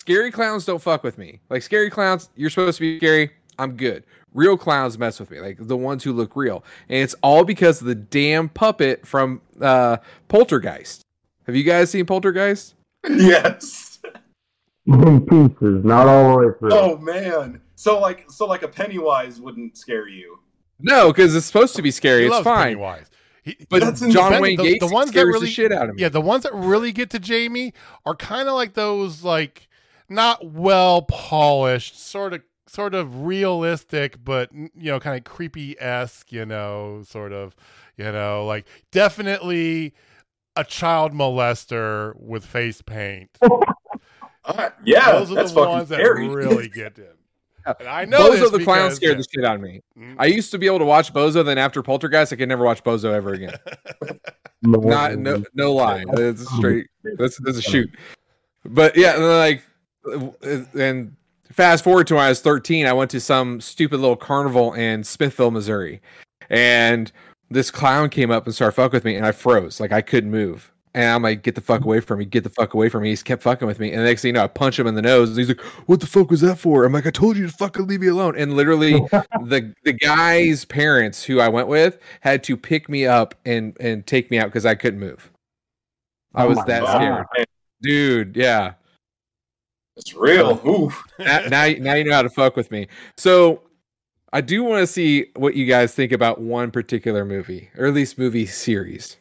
[0.00, 1.38] scary clowns don't fuck with me.
[1.50, 3.30] Like scary clowns, you're supposed to be scary.
[3.60, 4.02] I'm good.
[4.32, 7.80] Real clowns mess with me, like the ones who look real, and it's all because
[7.80, 11.02] of the damn puppet from uh, Poltergeist.
[11.46, 12.74] Have you guys seen Poltergeist?
[13.08, 13.93] yes.
[14.86, 16.72] In pieces, not all the way through.
[16.72, 17.60] Oh man.
[17.74, 20.38] So like so like a Pennywise wouldn't scare you.
[20.80, 22.20] No, because it's supposed to be scary.
[22.20, 22.62] He it's loves fine.
[22.68, 23.10] Pennywise.
[23.42, 24.40] He- But That's John.
[24.40, 26.02] Wayne The- Gacy the ones that scares really- the shit out of me.
[26.02, 27.72] Yeah, the ones that really get to Jamie
[28.06, 29.68] are kind of like those like
[30.08, 36.32] not well polished, sort of sort of realistic, but you know, kind of creepy esque.
[36.32, 37.54] You know, sort of,
[37.96, 39.94] you know, like definitely
[40.56, 43.30] a child molester with face paint.
[44.44, 47.06] Uh, yeah, Those are that's the fucking ones that really get him.
[47.78, 49.80] And I know Bozo the clown because- scared the shit out of me.
[49.98, 50.16] Mm.
[50.18, 52.84] I used to be able to watch Bozo, then after Poltergeist, I could never watch
[52.84, 53.54] Bozo ever again.
[54.62, 56.04] Not no no lie.
[56.12, 56.88] That's a straight.
[57.02, 57.90] That's that's a shoot.
[58.66, 59.62] But yeah, and like,
[60.74, 61.16] and
[61.52, 65.04] fast forward to when I was 13, I went to some stupid little carnival in
[65.04, 66.00] Smithville, Missouri,
[66.50, 67.10] and
[67.50, 70.30] this clown came up and started fucking with me, and I froze, like I couldn't
[70.30, 70.70] move.
[70.94, 73.08] And I'm like, get the fuck away from me, get the fuck away from me.
[73.08, 73.90] He's kept fucking with me.
[73.90, 75.30] And the next thing you know, I punch him in the nose.
[75.30, 76.84] And he's like, What the fuck was that for?
[76.84, 78.36] I'm like, I told you to fucking leave me alone.
[78.36, 78.92] And literally
[79.42, 84.06] the the guy's parents who I went with had to pick me up and and
[84.06, 85.30] take me out because I couldn't move.
[86.34, 87.26] I Oh was my that God.
[87.32, 87.46] scared.
[87.82, 88.74] Dude, yeah.
[89.96, 90.60] it's real.
[90.66, 90.92] Ooh.
[91.18, 92.88] Now, now, now you know how to fuck with me.
[93.16, 93.62] So
[94.32, 97.94] I do want to see what you guys think about one particular movie, or at
[97.94, 99.16] least movie series.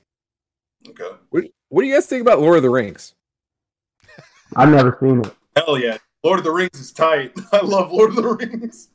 [0.90, 1.10] Okay.
[1.30, 3.16] What, what do you guys think about Lord of the Rings?
[4.56, 5.34] I've never seen it.
[5.56, 5.98] Hell yeah.
[6.24, 7.34] Lord of the Rings is tight.
[7.52, 8.90] I love Lord of the Rings.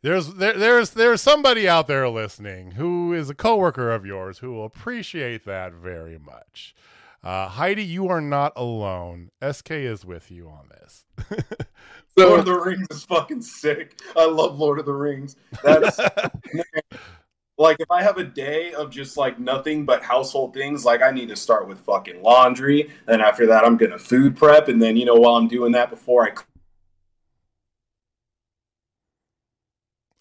[0.00, 4.54] There's there, there's there's somebody out there listening who is a coworker of yours who
[4.54, 6.74] will appreciate that very much.
[7.22, 9.30] Uh, Heidi, you are not alone.
[9.46, 11.04] SK is with you on this.
[12.16, 14.00] Lord of the Rings is fucking sick.
[14.16, 15.36] I love Lord of the Rings.
[15.62, 16.00] That's
[17.62, 21.10] like if I have a day of just like nothing but household things, like I
[21.10, 22.90] need to start with fucking laundry.
[23.06, 25.90] Then after that, I'm gonna food prep, and then you know while I'm doing that,
[25.90, 26.32] before I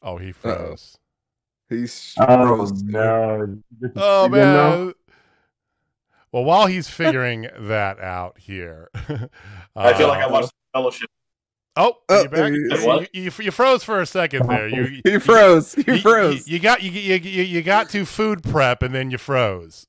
[0.02, 0.98] oh, he froze.
[1.70, 2.84] he's Oh froze.
[2.84, 3.62] no!
[3.96, 4.76] Oh good now?
[4.76, 4.94] man.
[6.32, 8.90] Well, while he's figuring that out here,
[9.76, 11.10] I feel like I uh, watched Fellowship.
[11.78, 12.52] Oh, Oh, you back?
[12.52, 14.68] you- You, you, you froze for a second there.
[14.68, 15.74] You, He froze.
[15.74, 16.48] He you, froze.
[16.48, 19.88] You, you got you, you you you got to food prep and then you froze.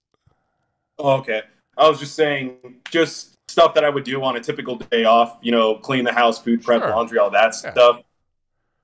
[0.99, 1.43] Oh, okay.
[1.77, 2.53] I was just saying,
[2.91, 5.39] just stuff that I would do on a typical day off.
[5.43, 6.91] You know, clean the house, food prep, Sure.
[6.91, 7.73] laundry, all that Yeah.
[7.73, 8.01] stuff.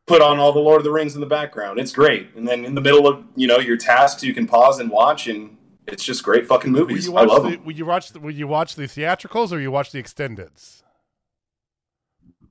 [0.07, 1.79] Put on all the Lord of the Rings in the background.
[1.79, 2.31] It's great.
[2.35, 5.29] And then in the middle of you know your tasks, you can pause and watch,
[5.29, 5.57] and
[5.87, 7.07] it's just great fucking Will movies.
[7.07, 7.65] you I love the them.
[7.65, 10.83] will you watch the will you watch the theatricals or you watch the extendeds?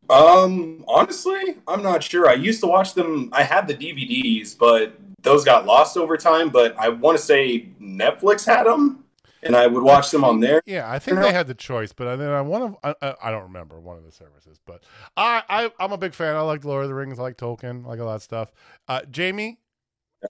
[0.09, 2.29] Um, honestly, I'm not sure.
[2.29, 3.29] I used to watch them.
[3.33, 6.49] I had the DVDs, but those got lost over time.
[6.49, 9.03] But I want to say Netflix had them,
[9.43, 10.61] and I would watch them on there.
[10.65, 13.31] Yeah, I think they had the choice, but then I one of I, I, I
[13.31, 14.83] don't remember one of the services, but
[15.17, 16.35] I, I I'm a big fan.
[16.35, 18.51] I like Lord of the Rings, I like Tolkien, I like lot of stuff.
[18.87, 19.59] Uh, Jamie,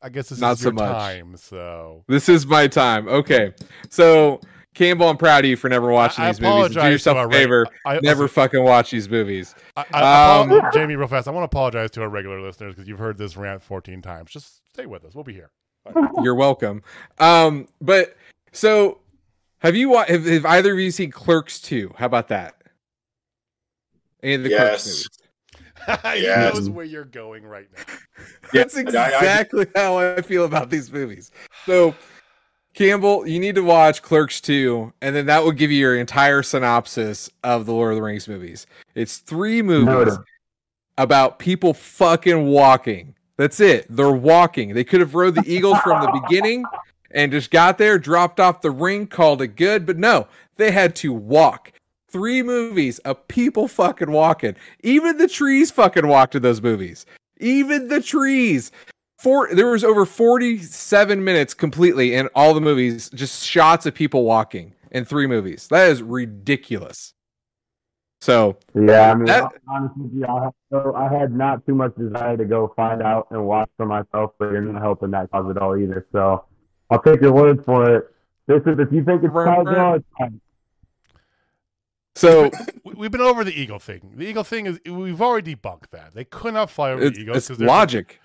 [0.01, 0.85] I guess this Not is so your much.
[0.91, 3.07] time, so This is my time.
[3.07, 3.53] Okay.
[3.89, 4.41] So
[4.77, 6.75] Campbell, I'm proud of you for never watching I these movies.
[6.75, 7.65] Do yourself a our reg- favor.
[7.85, 9.55] I, Never fucking watch these movies.
[9.75, 11.27] I, I, Um, apo- Jamie, real fast.
[11.27, 14.29] I want to apologize to our regular listeners because you've heard this rant 14 times.
[14.31, 15.15] Just stay with us.
[15.15, 15.49] We'll be here.
[16.23, 16.83] You're welcome.
[17.19, 18.15] Um, but
[18.51, 18.99] so
[19.59, 21.93] have you wa- have, have either of you seen Clerks 2?
[21.97, 22.55] How about that?
[24.21, 24.85] Any of the Clerks Yes.
[24.85, 25.09] movies?
[26.19, 26.53] he Yes.
[26.53, 27.93] knows where you're going right now.
[28.53, 31.31] That's I- I- exactly how I feel about these movies.
[31.65, 31.95] So,
[32.77, 36.43] Campbell, you need to watch Clerks 2, and then that will give you your entire
[36.43, 38.67] synopsis of the Lord of the Rings movies.
[38.93, 40.19] It's three movies Noted.
[40.95, 43.15] about people fucking walking.
[43.35, 43.87] That's it.
[43.89, 44.75] They're walking.
[44.75, 46.65] They could have rode the Eagles from the beginning
[47.09, 50.95] and just got there, dropped off the ring, called it good, but no, they had
[50.97, 51.71] to walk.
[52.09, 54.55] Three movies of people fucking walking.
[54.83, 57.07] Even the trees fucking walked in those movies.
[57.39, 58.71] Even the trees.
[59.17, 64.23] Four, there was over 47 minutes completely in all the movies, just shots of people
[64.23, 65.67] walking in three movies.
[65.69, 67.13] That is ridiculous.
[68.21, 71.95] So, Yeah, I mean, That- honestly, with I, had, so I had not too much
[71.95, 75.49] desire to go find out and watch for myself, but you're not helping that cause
[75.49, 76.05] at all either.
[76.11, 76.45] So
[76.89, 78.07] I'll take your word for it.
[78.47, 79.77] This is if you think it's Right, tied, right.
[79.77, 80.39] no, it's tied.
[82.15, 82.51] so
[82.85, 84.13] We- We've been over the eagle thing.
[84.15, 86.13] The eagle thing is we've already debunked that.
[86.15, 88.19] They could not fly over it's, the eagles it's because there's, logic.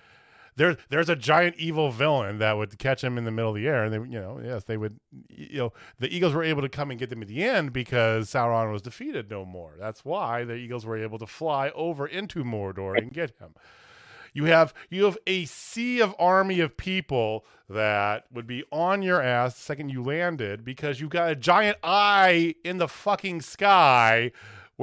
[0.56, 3.66] There, there's a giant evil villain that would catch him in the middle of the
[3.66, 6.68] air, and they, you know, yes, they would, you know, the eagles were able to
[6.68, 9.74] come and get them at the end because Sauron was defeated no more.
[9.78, 13.54] That's why the eagles were able to fly over into Mordor and get him.
[14.34, 19.20] You have you have a sea of army of people that would be on your
[19.20, 24.32] ass the second you landed because you've got a giant eye in the fucking sky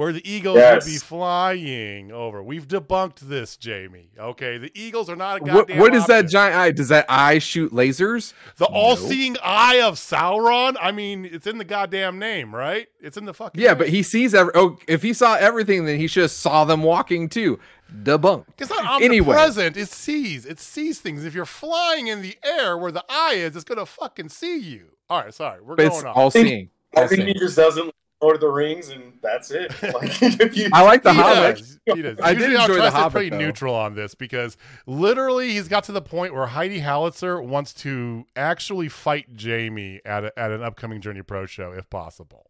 [0.00, 0.82] where the eagles Yes.
[0.86, 2.42] would be flying over.
[2.42, 4.08] We've debunked this, Jamie.
[4.18, 5.78] Okay, the eagles are not a What, goddamn.
[5.78, 6.70] what is that giant eye?
[6.70, 8.32] Does that eye shoot lasers?
[8.56, 10.76] The all-seeing eye of Sauron.
[10.80, 12.88] I mean, it's in the goddamn name, right?
[13.00, 13.78] It's in the fucking Yeah, name.
[13.78, 14.52] but he sees every.
[14.54, 17.58] Oh, if he saw everything, then he just saw them walking too.
[18.02, 18.46] Debunk.
[18.58, 19.34] It's not Anyway.
[19.34, 19.76] omnipresent.
[19.76, 20.46] It sees.
[20.46, 21.24] It sees things.
[21.24, 24.92] If you're flying in the air where the eye is, it's gonna fucking see you.
[25.10, 26.14] All right, sorry, we're But it's going on.
[26.22, 26.70] all seeing.
[26.96, 29.72] I think he just doesn't like Lord of the Rings, and that's it.
[29.82, 30.20] Like,
[30.56, 31.56] you, I like the he Hobbit.
[31.58, 31.80] does.
[31.86, 32.18] He does.
[32.22, 33.38] I did enjoy The Hobbit, pretty though.
[33.38, 34.56] neutral on this because
[34.86, 40.24] literally he's got to the point where Heidi Howitzer wants to actually fight Jamie at
[40.24, 42.46] a, at an upcoming Journey Pro show if possible.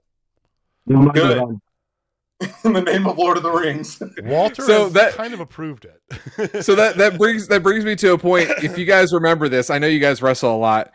[0.87, 1.39] You Good.
[2.41, 4.03] get in the name of Lord of the Rings.
[4.23, 6.65] Walter So has that- kind of approved it.
[6.65, 8.49] so that that brings that brings me to a point.
[8.63, 10.91] If you guys remember this, I know you guys wrestle a lot.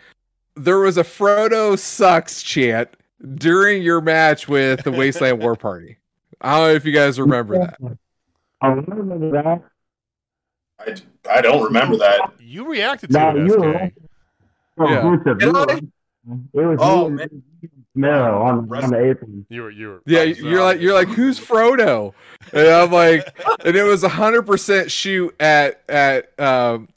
[0.55, 2.89] There was a Frodo sucks chant
[3.35, 5.97] during your match with the Wasteland War Party.
[6.41, 7.77] I don't know if you guys remember that.
[8.61, 9.61] I remember that.
[10.79, 10.95] I,
[11.37, 12.31] I don't remember that.
[12.39, 13.91] you reacted to No, it, you were.
[14.77, 15.15] Oh, Yeah.
[15.15, 17.29] Bishop, And I- It was Oh, you man.
[17.31, 17.43] and
[17.97, 19.45] Marrow on, on the apron.
[19.49, 22.13] You were you were Yeah, you're like you're like who's Frodo?
[22.51, 23.25] And I'm like,
[23.63, 26.89] and it was a hundred percent shoot at at um,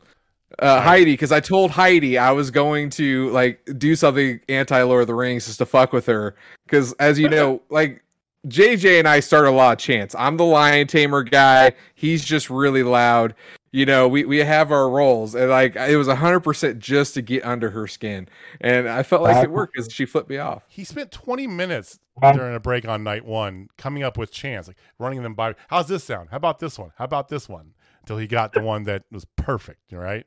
[0.58, 5.02] uh, Heidi because I told Heidi I was going to like do something anti Lord
[5.02, 6.34] of the Rings just to fuck with her
[6.64, 8.02] because as you know, like
[8.46, 10.14] JJ and I start a lot of chants.
[10.18, 11.72] I'm the lion tamer guy.
[11.94, 13.34] He's just really loud.
[13.70, 17.22] You know, we, we have our roles, and like it was hundred percent just to
[17.22, 18.26] get under her skin,
[18.62, 20.64] and I felt like it worked because she flipped me off.
[20.70, 21.98] He spent 20 minutes
[22.32, 25.54] during a break on night one coming up with chants, like running them by.
[25.68, 26.30] How's this sound?
[26.30, 26.92] How about this one?
[26.96, 27.74] How about this one?
[28.08, 30.24] Until he got the one that was perfect, right?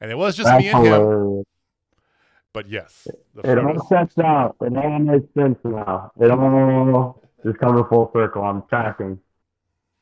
[0.00, 1.44] And it was just That's me and him.
[2.52, 4.56] But yes, the It Frodo- all checks out.
[4.60, 6.10] It all makes sense now.
[6.20, 8.42] It all is coming full circle.
[8.42, 9.20] I'm tracking.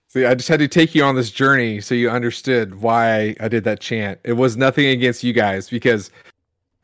[0.07, 3.49] See, I just had to take you on this journey so you understood why I
[3.49, 4.21] did that chant.
[4.25, 6.11] It was nothing against you guys because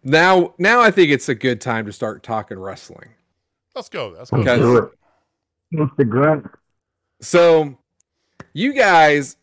[0.02, 3.08] now now I think it's a good time to start talking wrestling.
[3.74, 4.14] let's go.
[4.14, 4.40] Let's go.
[4.40, 4.58] Okay.
[4.58, 4.90] Do it.
[5.70, 6.44] It's the grunt.
[7.22, 7.78] So
[8.52, 9.38] you guys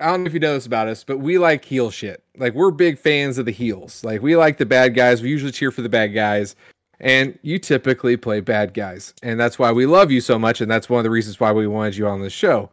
[0.00, 2.22] I don't know if you know this about us, but we like heel shit.
[2.36, 4.02] Like we're big fans of the heels.
[4.02, 5.22] Like we like the bad guys.
[5.22, 6.56] We usually cheer for the bad guys.
[7.00, 9.14] And you typically play bad guys.
[9.22, 10.60] And that's why we love you so much.
[10.60, 12.70] And that's one of the reasons why we wanted you on the show.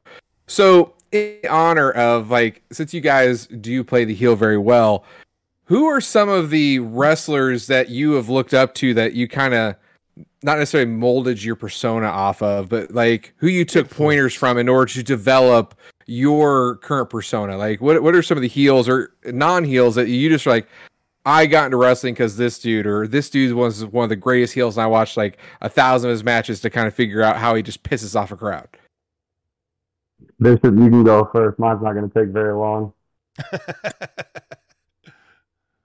[0.47, 5.05] So, in honor of like, since you guys do play the heel very well,
[5.65, 9.53] who are some of the wrestlers that you have looked up to that you kind
[9.53, 9.75] of
[10.43, 14.69] not necessarily molded your persona off of, but like who you took pointers from in
[14.69, 17.57] order to develop your current persona?
[17.57, 20.67] Like, what what are some of the heels or non heels that you just like?
[21.25, 24.53] I got into wrestling because this dude or this dude was one of the greatest
[24.53, 27.35] heels, and I watched like a thousand of his matches to kind of figure out
[27.35, 28.69] how he just pisses off a crowd.
[30.39, 31.59] Bishop, you can go first.
[31.59, 32.93] Mine's not going to take very long.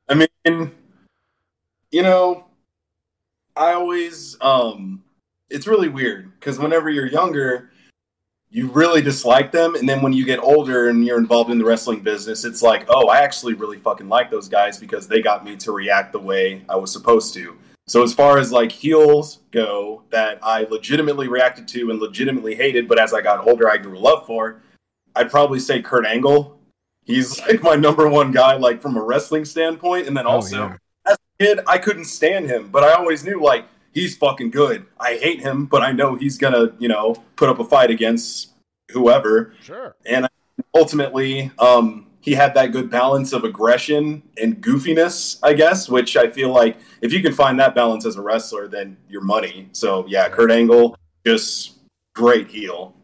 [0.09, 0.70] I mean,
[1.91, 2.45] you know,
[3.57, 5.03] I always um,
[5.50, 7.70] it's really weird because whenever you're younger,
[8.50, 11.64] you really dislike them, and then when you get older and you're involved in the
[11.64, 15.44] wrestling business, it's like, oh, I actually really fucking like those guys because they got
[15.44, 17.57] me to react the way I was supposed to.
[17.88, 22.88] So as far as like heels go that I legitimately reacted to and legitimately hated,
[22.88, 24.62] but as I got older I grew love for,
[25.16, 26.59] I'd probably say Kurt Angle.
[27.05, 30.68] He's like my number one guy, like from a wrestling standpoint, and then Oh, also
[30.68, 30.76] yeah.
[31.43, 34.86] Kid I couldn't stand him, but I always knew like he's fucking good.
[34.99, 38.53] I hate him, but I know he's gonna you know put up a fight against
[38.90, 39.95] whoever Sure.
[40.05, 40.28] and
[40.74, 46.28] ultimately um, he had that good balance of aggression and goofiness i guess which i
[46.28, 50.05] feel like if you can find that balance as a wrestler then you're money so
[50.09, 51.78] yeah kurt angle just
[52.14, 52.95] great heel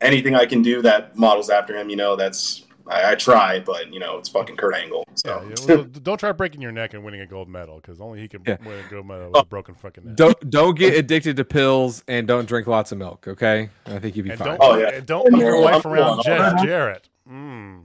[0.00, 3.92] anything i can do that models after him you know that's i, I try but
[3.92, 6.92] you know it's fucking kurt angle so Yeah, yeah, well, don't try breaking your neck
[6.94, 8.56] and winning a gold medal because only he can Yeah.
[8.64, 10.16] win a gold medal with a broken fucking neck.
[10.16, 13.26] Don't don't get addicted to pills and don't drink lots of milk.
[13.28, 14.48] Okay, I think you'd be and fine.
[14.48, 14.90] don't, Oh, yeah.
[14.94, 16.22] and don't leave your wife around cool.
[16.24, 17.08] Jeff Jarrett.
[17.30, 17.82] Mm.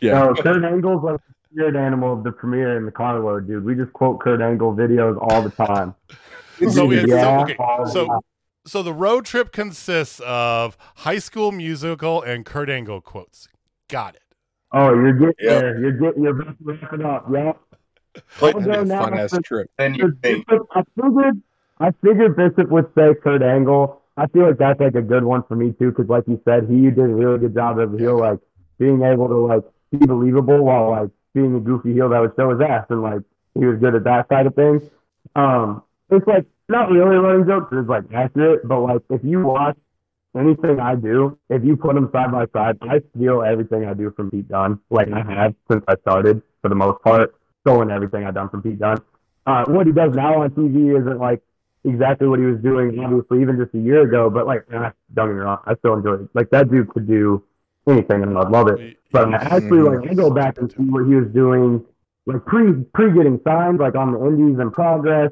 [0.00, 3.64] Yeah, No, Kurt Angle's like the spirit animal of the premiere in the carload, dude.
[3.64, 5.94] We just quote Kurt Angle videos all the time.
[6.08, 6.16] So
[6.66, 7.56] it's so, Yeah, okay.
[7.92, 8.20] So time.
[8.66, 13.48] so the road trip consists of High School Musical and Kurt Angle quotes.
[13.88, 14.22] Got it.
[14.74, 15.60] Oh, you're getting Yeah.
[15.60, 15.78] there.
[15.80, 16.22] You're getting.
[16.24, 17.26] You're about to wrap it up.
[17.32, 17.52] Yeah.
[18.38, 19.70] Play- I'll go fun ass trip.
[19.78, 21.40] then you think I figured,
[21.80, 24.00] I figured Bishop would say Kurt Angle.
[24.16, 26.68] I feel like that's like a good one for me too, because like you said,
[26.68, 28.38] he did a really good job of heel, like
[28.78, 32.50] being able to like be believable while like being a goofy heel that would show
[32.50, 33.22] his ass, and like
[33.54, 34.82] he was good at that side of things.
[35.34, 39.42] Um, it's like not really a running jokes; it's like accurate, but like if you
[39.44, 39.76] watch
[40.36, 44.10] anything I do, if you put them side by side, I steal everything I do
[44.16, 48.24] from Pete Dunne, like I have since I started for the most part, stolen everything
[48.24, 48.98] I've done from Pete Dunne.
[49.46, 51.42] Uh, what he does now on TV isn't like
[51.84, 54.30] exactly what he was doing, obviously, even just a year ago.
[54.30, 56.28] But like, eh, don't get me wrong, I still enjoy it.
[56.34, 57.42] Like that dude could do
[57.86, 58.96] anything, and I'd love it.
[59.12, 61.84] But I actually, like, I go back and see what he was doing,
[62.26, 65.30] like pre pre getting signed, like on the Indies in progress,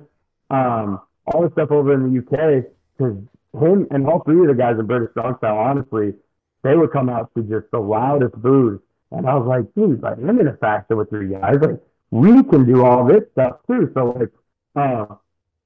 [0.51, 2.67] um, all the stuff over in the UK.
[2.97, 3.17] Because
[3.55, 6.15] him and all three of the guys in British Strong Style, honestly,
[6.63, 8.81] they would come out to just the loudest boos,
[9.11, 11.81] and I was like, dude, like I'm in a faction with three guys, like
[12.11, 13.91] we can do all this stuff too.
[13.95, 14.31] So like,
[14.77, 15.15] uh,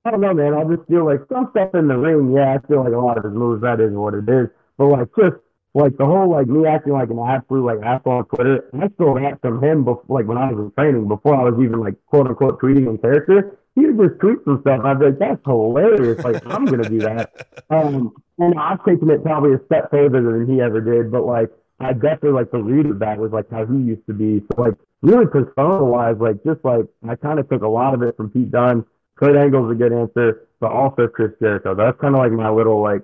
[0.04, 0.54] I don't know, man.
[0.54, 3.18] I just feel like some stuff in the ring, yeah, I feel like a lot
[3.18, 4.48] of his moves, that is what it is.
[4.78, 5.36] But like just
[5.74, 9.14] like the whole like me acting like an absolute like asshole on Twitter, I stole
[9.20, 11.94] that from him before like when I was in training, before I was even like
[12.06, 13.58] quote unquote tweeting in character.
[13.76, 14.80] He would just tweet some stuff.
[14.84, 16.24] I'd be like, that's hilarious.
[16.24, 17.32] Like I'm gonna do that.
[17.68, 21.10] Um, and I've taken it probably a step further than he ever did.
[21.10, 21.50] But like
[21.80, 24.40] I definitely like the root of that was like how he used to be.
[24.40, 28.02] So like really persona wise, like just like I kind of took a lot of
[28.02, 28.84] it from Pete Dunne.
[29.16, 31.74] Kurt Angle's a good answer, but also Chris Jericho.
[31.74, 33.02] That's kind of like my little like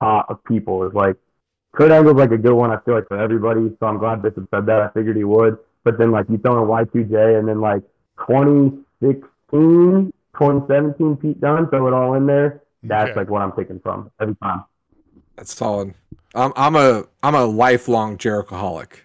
[0.00, 1.16] pot of people is like
[1.72, 2.70] Kurt Angle's like a good one.
[2.70, 3.74] I feel like for everybody.
[3.80, 4.80] So I'm glad Bishop said that.
[4.80, 5.58] I figured he would.
[5.82, 7.82] But then like you throw in Y2J and then like
[9.50, 12.62] 2016, 2017 Pete Dunne, throw it all in there.
[12.82, 13.20] That's Okay.
[13.20, 14.64] like what I'm taking from every time.
[15.36, 15.94] That's solid.
[16.34, 18.98] I'm I'm a I'm a lifelong Jerichoholic.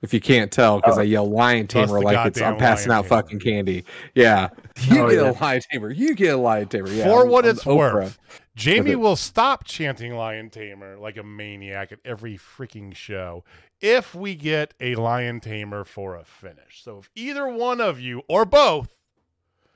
[0.00, 1.00] If you can't tell, because oh.
[1.00, 3.08] I yell lion tamer the like it's I'm passing out tamer.
[3.22, 3.84] fucking candy.
[4.14, 4.50] Yeah,
[4.82, 5.30] you Oh, get yeah.
[5.30, 5.90] a lion tamer.
[5.90, 6.88] You get a lion tamer.
[6.88, 7.94] Yeah, For I'm- what I'm it's Oprah.
[7.94, 8.18] worth,
[8.54, 13.42] Jamie will stop chanting Lion Tamer like a maniac at every freaking show
[13.80, 16.82] if we get a Lion Tamer for a finish.
[16.82, 18.97] So if either one of you or both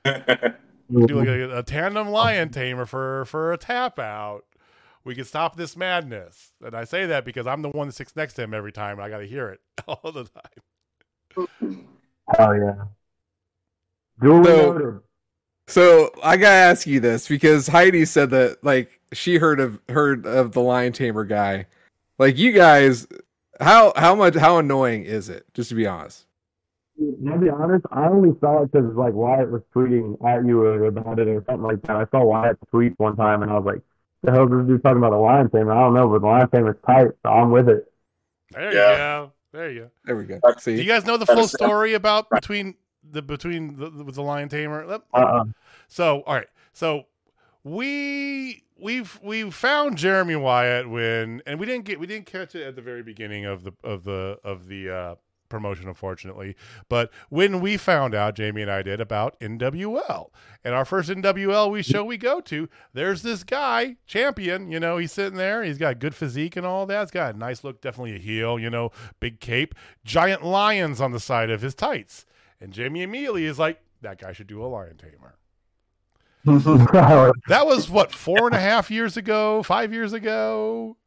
[0.05, 0.17] do
[0.89, 4.43] like a, a tandem Lion Tamer for for a tap out,
[5.03, 6.51] we can stop this madness.
[6.63, 8.93] And I say that because I'm the one that sits next to him every time,
[8.97, 11.47] and I got to hear it all the time.
[12.37, 12.75] Oh yeah.
[14.21, 14.99] Duly So- noted.
[15.67, 20.25] So I gotta ask you this because Heidi said that like she heard of heard
[20.25, 21.67] of the lion tamer guy.
[22.19, 23.07] Like you guys,
[23.61, 25.45] how how much how annoying is it?
[25.53, 26.25] Just to be honest.
[26.99, 30.85] I'll be honest, I only saw it because like Wyatt was tweeting at you or
[30.85, 31.95] about it or something like that.
[31.95, 33.81] I saw Wyatt tweet one time and I was like,
[34.21, 35.71] the hell is this dude talking about a lion tamer?
[35.71, 37.91] I don't know, but the lion tamer's tight, so I'm with it.
[38.51, 39.31] There you go.
[39.51, 39.89] There you go.
[40.05, 40.39] There we go.
[40.43, 44.21] Do See, you guys know the full story about between the between the, the, the
[44.21, 44.83] lion tamer?
[45.13, 45.45] Uh-uh.
[45.87, 46.47] So, all right.
[46.73, 47.05] So
[47.63, 52.65] we we've we found Jeremy Wyatt when and we didn't get we didn't catch it
[52.65, 55.15] at the very beginning of the of the of the uh
[55.53, 56.55] promotion unfortunately.
[56.89, 60.29] But when we found out jamie and i did about nwl
[60.63, 64.97] and our first nwl we show we go to there's this guy champion you know
[64.97, 67.01] he's sitting there he's got good physique and all that.
[67.01, 71.11] He's got a nice look definitely a heel you know big cape giant lions on
[71.11, 72.25] the side of his tights.
[72.59, 75.35] And jamie immediately is like that guy should do a lion tamer.
[77.47, 80.97] That was what four and a half years ago, five years ago,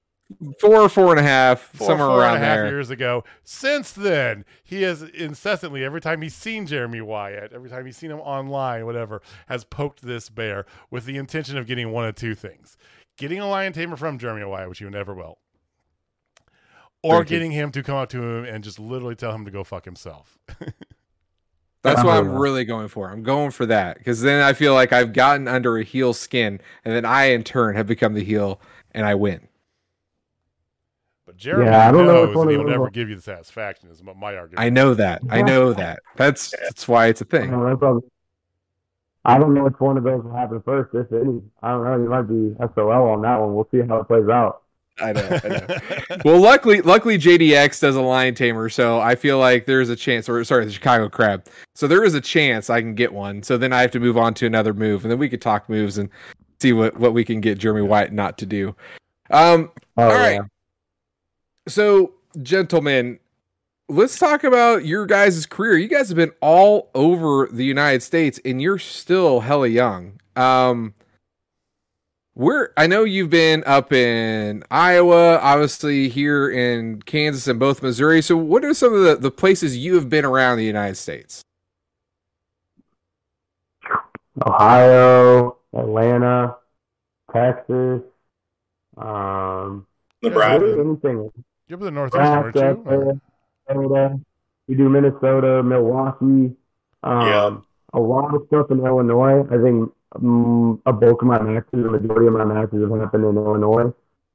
[0.61, 2.69] Four, or four and a half, four, somewhere four and around a half there.
[2.69, 3.23] years ago.
[3.45, 8.11] Since then, he has incessantly, every time he's seen Jeremy Wyatt, every time he's seen
[8.11, 12.35] him online, whatever, has poked this bear with the intention of getting one of two
[12.35, 12.77] things:
[13.17, 15.39] getting a lion tamer from Jeremy Wyatt, which you never will,
[17.05, 17.37] or Thank you.
[17.37, 19.85] getting him to come up to him and just literally tell him to go fuck
[19.85, 20.39] himself.
[21.83, 23.11] That's what I'm really going for.
[23.11, 26.61] I'm going for that because then I feel like I've gotten under a heel skin,
[26.85, 28.61] and then I in turn have become the heel,
[28.91, 29.47] and I win.
[31.37, 33.17] But Jeremy Yeah, I don't know if knows one that of he'll never give you
[33.17, 33.91] the satisfaction.
[33.91, 34.59] Is my argument.
[34.59, 35.23] I know that.
[35.29, 36.01] I know that.
[36.17, 37.53] That's that's why it's a thing.
[37.53, 38.03] Uh, that's all-
[39.25, 41.43] I don't know which one of those will happen first, if any.
[41.61, 41.97] I don't know.
[41.97, 43.57] You might be SOL on that one.
[43.57, 44.63] We'll see how it plays out.
[45.01, 45.41] I know.
[45.43, 46.17] I know.
[46.25, 50.29] well, luckily, luckily JDX does a lion tamer, so I feel like there's a chance.
[50.29, 51.47] Or sorry, the Chicago Crab.
[51.75, 53.43] So there is a chance I can get one.
[53.43, 55.69] So then I have to move on to another move, and then we could talk
[55.69, 56.09] moves and
[56.61, 58.77] see what what we can get Jeremy Wyatt not to do.
[59.31, 59.73] Um.
[59.97, 60.35] Oh, All right.
[60.35, 60.41] yeah.
[61.69, 63.19] So, gentlemen,
[63.89, 65.77] let's talk about your guys' career.
[65.77, 70.21] You guys have been all over the United States, and you're still hella young.
[70.35, 70.95] Um.
[72.35, 78.21] Where I know you've been up in Iowa, obviously here in Kansas and both Missouri.
[78.21, 81.43] So, what are some of the, the places you have been around the United States?
[84.45, 86.57] Ohio, Atlanta,
[87.33, 88.03] Texas,
[88.99, 89.87] um,
[90.23, 90.61] Nebraska.
[90.61, 91.31] really anything.
[91.69, 93.21] You're up in the Northeast, aren't you?
[93.69, 94.21] Minnesota.
[94.69, 96.55] We do Minnesota, Milwaukee.
[97.03, 97.57] Um, Yeah.
[97.95, 99.43] A lot of stuff in Illinois.
[99.51, 103.25] I think um, a bulk of my matches, the majority of my matches have happened
[103.25, 103.93] in Illinois.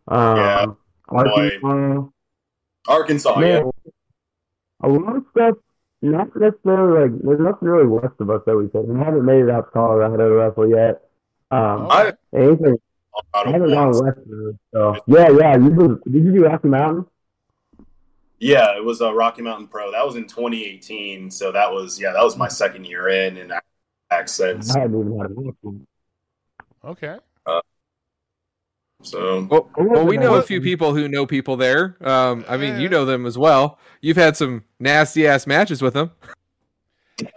[0.07, 0.65] Um, Yeah.
[1.09, 2.03] Arkansas.
[2.87, 3.61] Arkansas, yeah.
[3.61, 3.71] Man,
[4.83, 5.55] a lot of stuff,
[6.01, 8.87] not necessarily like, there's nothing really west of us that we said.
[8.87, 11.03] We haven't made it out to Colorado to wrestle yet.
[11.51, 11.87] Um.
[11.91, 12.77] I anything,
[13.33, 14.55] I haven't gone west of it.
[14.73, 15.57] So, yeah, yeah.
[15.57, 17.05] You did, did you do Rocky Mountain?
[18.41, 19.91] Yeah, it was a Rocky Mountain Pro.
[19.91, 21.29] That was in 2018.
[21.29, 23.53] So that was yeah, that was my second year in and
[24.09, 24.75] accents.
[24.75, 25.85] I hadn't even had a match.
[26.83, 27.17] Okay.
[29.03, 31.97] So Well, well, we know a few people who know people there.
[32.01, 33.79] Um, I mean, you know them as well.
[34.01, 36.11] You've had some nasty ass matches with them.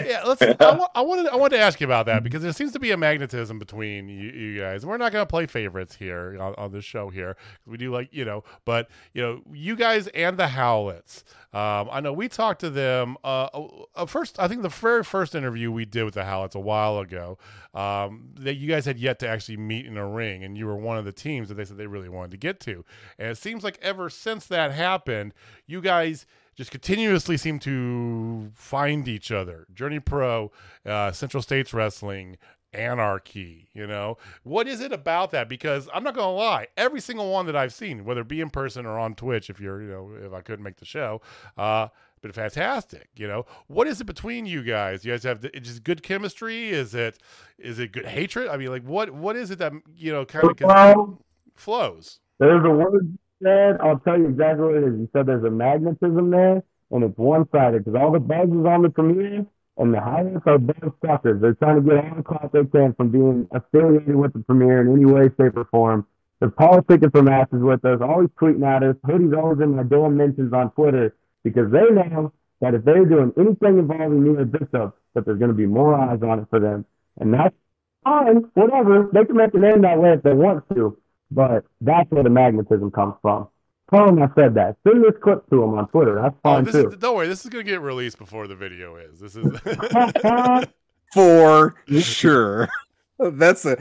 [0.00, 0.42] Yeah, let's.
[0.60, 1.28] I, wa- I wanted.
[1.28, 4.08] I wanted to ask you about that because there seems to be a magnetism between
[4.08, 4.84] you, you guys.
[4.84, 7.36] We're not going to play favorites here on, on this show here.
[7.66, 11.24] We do like you know, but you know, you guys and the Howlets.
[11.52, 13.16] Um, I know we talked to them.
[13.22, 13.48] Uh,
[13.94, 16.98] uh, first, I think the very first interview we did with the Howlets a while
[16.98, 17.38] ago.
[17.74, 20.76] Um, that you guys had yet to actually meet in a ring, and you were
[20.76, 22.84] one of the teams that they said they really wanted to get to.
[23.18, 25.34] And it seems like ever since that happened,
[25.66, 26.24] you guys
[26.54, 29.66] just continuously seem to find each other.
[29.74, 30.52] Journey Pro,
[30.86, 32.38] uh, Central States Wrestling,
[32.72, 33.68] Anarchy.
[33.72, 35.48] You know, what is it about that?
[35.48, 38.50] Because I'm not gonna lie, every single one that I've seen, whether it be in
[38.50, 41.20] person or on Twitch, if you're, you know, if I couldn't make the show,
[41.56, 41.88] uh,
[42.20, 43.08] been fantastic.
[43.16, 45.04] You know, what is it between you guys?
[45.04, 46.70] You guys have the, just good chemistry?
[46.70, 47.18] Is it,
[47.58, 48.48] is it good hatred?
[48.48, 51.18] I mean, like, what, what is it that you know kind of
[51.54, 52.20] flows?
[52.38, 53.76] There's a word said.
[53.80, 54.98] I'll tell you exactly what it is.
[54.98, 58.66] You said there's a magnetism there, and it's one sided because all the buzz is
[58.66, 61.40] on the premiere, and the highest are buzz suckers.
[61.40, 64.80] They're trying to get all the clout they can from being affiliated with the premiere
[64.80, 66.06] in any way, shape, or form.
[66.40, 68.96] They're politicking for matches with us, always tweeting at us.
[69.06, 73.32] Hoodie's always in my damn mentions on Twitter because they know that if they're doing
[73.38, 76.58] anything involving me or Bishop, that there's going to be more eyes on it for
[76.58, 76.84] them.
[77.18, 77.54] And that's
[78.02, 79.08] fine, whatever.
[79.12, 80.96] They can make a name that way if they want to.
[81.34, 83.48] But that's where the magnetism comes from.
[83.92, 84.76] Tell them I said that.
[84.86, 86.14] Send this clip to him on Twitter.
[86.14, 86.88] That's Oh, fine this too.
[86.88, 89.18] is, don't worry, this is gonna get released before the video is.
[89.20, 89.44] This is.
[91.12, 92.68] For sure.
[93.18, 93.76] That's a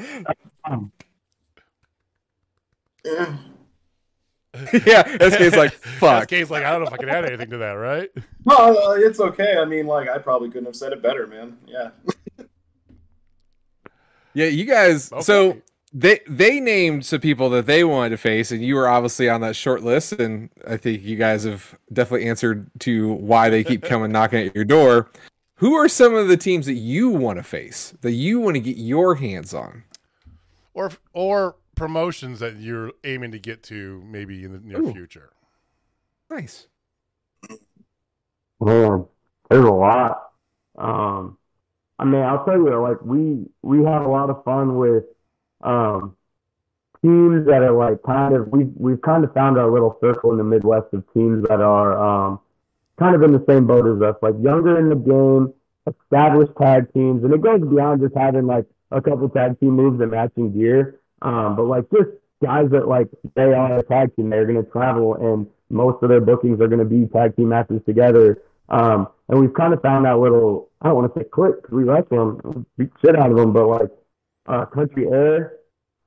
[4.86, 5.04] yeah.
[5.20, 6.24] SK's like fuck.
[6.30, 8.10] SK's like, I don't know if I can add anything to that, right?
[8.46, 9.58] no, uh, it's okay.
[9.58, 11.58] I mean, like I probably couldn't have said it better, man.
[11.66, 11.90] Yeah.
[14.36, 15.12] Yeah, you guys.
[15.22, 15.62] So Okay.
[15.94, 19.42] They they named some people that they wanted to face, and you were obviously on
[19.42, 20.14] that short list.
[20.14, 24.56] And I think you guys have definitely answered to why they keep coming knocking at
[24.56, 25.12] your door.
[25.58, 28.60] Who are some of the teams that you want to face that you want to
[28.60, 29.84] get your hands on?
[30.74, 34.92] Or or promotions that you're aiming to get to maybe in the near Ooh.
[34.92, 35.32] future.
[36.30, 36.68] Nice.
[38.60, 39.06] Man,
[39.50, 40.32] there's a lot.
[40.78, 41.38] Um,
[42.00, 45.04] I mean, I'll tell you, like we we had a lot of fun with
[45.64, 46.16] um,
[47.02, 50.38] teams that are like kind of we've we've kind of found our little circle in
[50.38, 52.40] the Midwest of teams that are um,
[52.98, 55.54] kind of in the same boat as us, like younger in the game,
[55.88, 60.00] established tag teams, and it goes beyond just having like a couple tag team moves
[60.02, 61.00] and matching gear.
[61.22, 62.10] Um, but like just
[62.44, 66.10] guys that like they are a tag team, they're going to travel, and most of
[66.10, 68.42] their bookings are going to be tag team matches together.
[68.70, 71.76] Um, and we've kind of found that little, I don't want to say click because
[71.76, 73.90] we wrestle them, beat shit out of them, but like
[74.48, 75.58] uh, Country Air,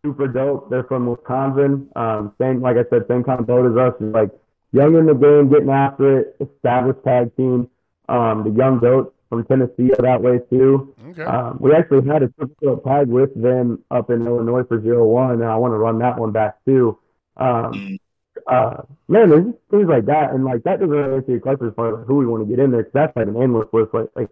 [0.04, 0.70] super dope.
[0.70, 1.88] They're from Wisconsin.
[1.96, 3.94] Um, same, like I said, same kind of boat as us.
[4.00, 4.30] It's like
[4.72, 7.68] young in the game, getting after it, established tag team.
[8.08, 10.94] Um, the Young Goats from Tennessee are that way too.
[11.10, 11.24] Okay.
[11.24, 15.32] Um, we actually had a triple tag with them up in Illinois for zero one,
[15.32, 16.98] and I want to run that one back too.
[17.36, 17.98] Um,
[18.46, 21.68] uh, man, there's just things like that, and like that doesn't really answer your question
[21.68, 23.68] as far as who we want to get in there, 'cause that's like an endless
[23.72, 24.28] list, like like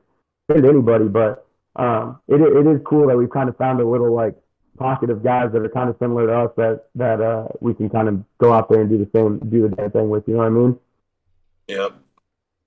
[0.50, 1.08] send anybody.
[1.08, 1.46] But
[1.76, 4.34] um, it it is cool that we've kind of found a little like
[4.78, 7.88] pocket of guys that are kind of similar to us that that uh we can
[7.88, 10.26] kind of go out there and do the same do the damn thing with.
[10.26, 10.78] You know what I mean?
[11.68, 11.92] Yep.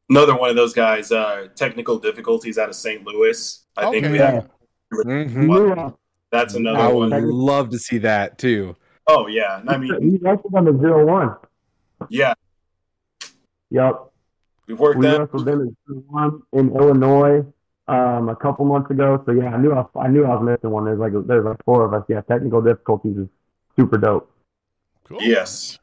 [0.10, 3.05] Another one of those guys, uh, technical difficulties out of St.
[3.05, 3.66] Louis.
[3.76, 4.32] I think we Yeah.
[4.32, 4.49] have.
[4.93, 5.49] Mhm.
[5.66, 5.91] We uh,
[6.32, 7.10] That's another I one.
[7.10, 8.76] would love to see that too.
[9.05, 11.36] Oh yeah, I mean, we wrestled on the zero one.
[12.10, 12.34] yeah,
[13.70, 14.12] Yep.
[14.68, 15.20] we've worked we that.
[15.20, 17.45] wrestled them in zero one in Illinois
[17.88, 19.21] um a couple months ago.
[19.25, 20.85] So yeah, I knew I, I knew I was missing one.
[20.85, 22.03] There's like there's like four of us.
[22.09, 23.27] Yeah, technical difficulties is
[23.75, 24.31] super dope.
[25.07, 25.21] Cool.
[25.21, 25.79] Yes.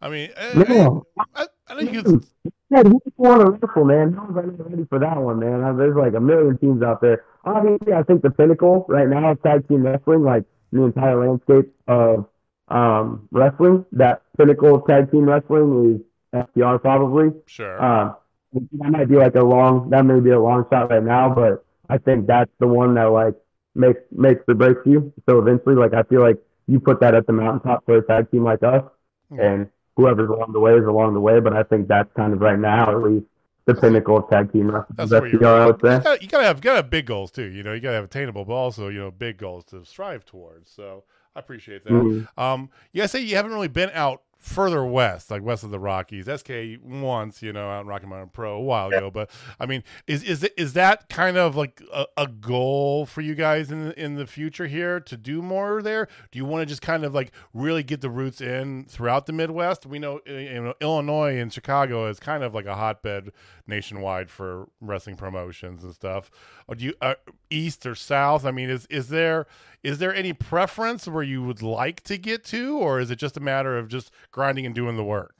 [0.00, 0.98] I mean, eh, Yeah.
[1.34, 2.26] I, I think you could.
[2.70, 4.14] Yeah, who just want to wrestle, man?
[4.14, 5.62] No one's ready for that one, man.
[5.62, 7.24] Uh, There's like a million teams out there.
[7.44, 11.72] Obviously, I think the pinnacle right now is tag team wrestling, like the entire landscape
[11.86, 12.26] of
[12.68, 13.84] um, wrestling.
[13.92, 17.30] That pinnacle of tag team wrestling is FTR probably.
[17.46, 17.82] Sure.
[17.82, 18.16] Um,
[18.52, 21.64] that might be like a long, that may be a long shot right now, but
[21.88, 23.34] I think that's the one that like
[23.74, 25.12] makes makes or breaks you.
[25.28, 28.30] So eventually, like I feel like you put that at the mountaintop for a tag
[28.30, 28.84] team like us,
[29.30, 31.40] and whoever's along the way is along the way.
[31.40, 33.26] But I think that's kind of right now, at least,
[33.64, 34.96] the pinnacle of tag team wrestling.
[34.96, 35.46] That's where you're.
[35.46, 37.44] I would You gotta, you gotta have gotta have big goals too.
[37.44, 40.70] You know, you gotta have attainable, but also you know big goals to strive towards.
[40.70, 41.92] So I appreciate that.
[41.92, 42.28] Mhm.
[42.38, 45.78] Um, you guys say you haven't really been out further west, like west of the
[45.78, 46.26] Rockies.
[46.26, 46.50] SK
[46.82, 49.10] once, you know, out in Rocky Mountain Pro a while ago.
[49.10, 53.34] But I mean, is is is that kind of like a, a goal for you
[53.34, 56.08] guys in the, in the future here to do more there?
[56.32, 59.32] Do you want to just kind of like really get the roots in throughout the
[59.32, 59.86] Midwest?
[59.86, 63.30] We know, uh, you know Illinois and Chicago is kind of like a hotbed
[63.68, 66.30] nationwide for wrestling promotions and stuff.
[66.66, 67.14] Or do you uh,
[67.48, 68.44] east or south?
[68.44, 69.46] I mean, is is there
[69.82, 73.36] is there any preference where you would like to get to, or is it just
[73.36, 75.34] a matter of just grinding and doing the work?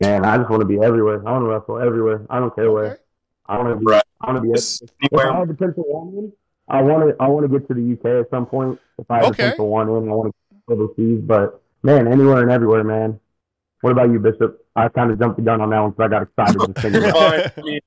[0.00, 1.20] Man, I just want to be everywhere.
[1.26, 2.26] I want to wrestle everywhere.
[2.30, 2.84] I don't care where.
[2.86, 2.96] Okay.
[3.46, 3.84] I want to be.
[3.86, 4.02] Right.
[4.20, 4.54] I want to be.
[4.54, 5.38] Just If I anywhere.
[5.40, 6.32] had to pencil one in,
[6.68, 7.16] I want to.
[7.22, 8.80] I want to get to the UK at some point.
[8.98, 9.42] If I had Okay.
[9.44, 11.20] to pencil one in, I want to go overseas.
[11.24, 13.20] But man, anywhere and everywhere, man.
[13.80, 14.64] What about you, Bishop?
[14.76, 17.04] I kind of jumped the gun on that one because I got excited just thinking
[17.10, 17.34] about.
[17.66, 17.84] it.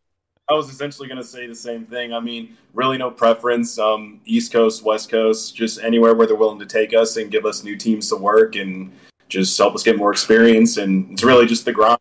[0.48, 2.14] I was essentially going to say the same thing.
[2.14, 3.80] I mean, really no preference.
[3.80, 7.46] Um, East Coast, West Coast, just anywhere where they're willing to take us and give
[7.46, 8.91] us new teams to work and
[9.28, 10.78] just help us get more experience.
[10.78, 11.98] And it's really just the grind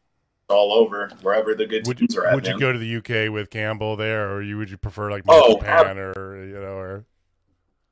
[0.48, 2.34] all over wherever the good Would you teams are at.
[2.34, 2.60] would you man.
[2.60, 5.96] go to the UK with Campbell there, or you would you prefer like Oh, Japan
[5.98, 7.04] or you know or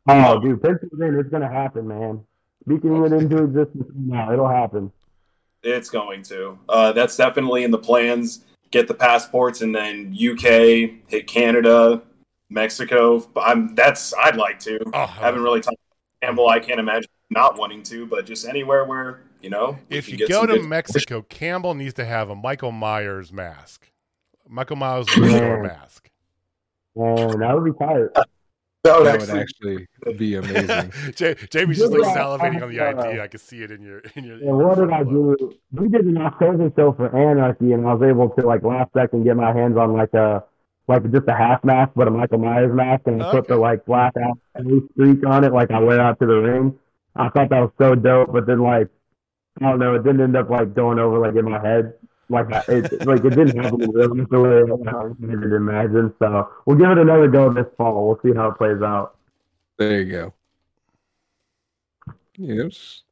[0.09, 1.19] Oh, dude, pencil it in.
[1.19, 2.23] It's gonna happen, man.
[2.67, 4.93] Speaking it into existence now, it'll happen.
[5.63, 6.59] It's going to.
[6.69, 8.45] Uh, that's definitely in the plans.
[8.73, 12.03] Get the passports and then UK, hit Canada,
[12.51, 13.25] Mexico.
[13.37, 14.81] I'm that's I'd like to.
[14.93, 16.49] oh, haven't really talked to Campbell.
[16.49, 19.79] I can't imagine not wanting to, but just anywhere where you know.
[19.89, 23.89] if you go to good- Mexico, Campbell needs to have a Michael Myers mask.
[24.49, 26.11] Michael Myers mask.
[26.97, 28.09] Oh, that would be tight.
[28.85, 30.93] That would That would actually, actually be amazing.
[31.15, 33.23] J- Jamie's just like Yeah, salivating on the idea.
[33.23, 34.37] I can see it in your in your.
[34.37, 35.55] And what did I do?
[35.71, 39.25] We did an October show for Anarchy, and I was able to like last second
[39.25, 40.45] get my hands on like a
[40.89, 43.85] like just a half mask, but a Michael Myers mask, and I put the like
[43.85, 44.39] black out
[44.93, 46.79] streak on it, like I wear out to the ring.
[47.15, 48.89] I thought that was so dope, but then like
[49.61, 51.95] I don't know, it didn't end up like going over like in my head.
[52.33, 56.15] Like it, like it didn't happen in real life the way I could imagine.
[56.19, 58.07] So we'll give it another go this fall.
[58.07, 59.17] We'll see how it plays out.
[59.79, 60.35] There you go.
[62.37, 63.03] Yes.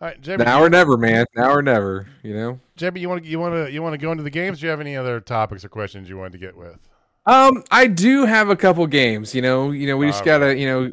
[0.00, 0.44] All right, Jamie.
[0.44, 1.24] Now or never, man.
[1.34, 2.08] Now or never.
[2.22, 2.60] You know.
[2.76, 4.60] Jamie, you want to you want to you want to go into the games?
[4.60, 6.78] Do you have any other topics or questions you wanted to get with?
[7.24, 9.34] Um, I do have a couple games.
[9.34, 10.92] You know, you know, we just All gotta, you know,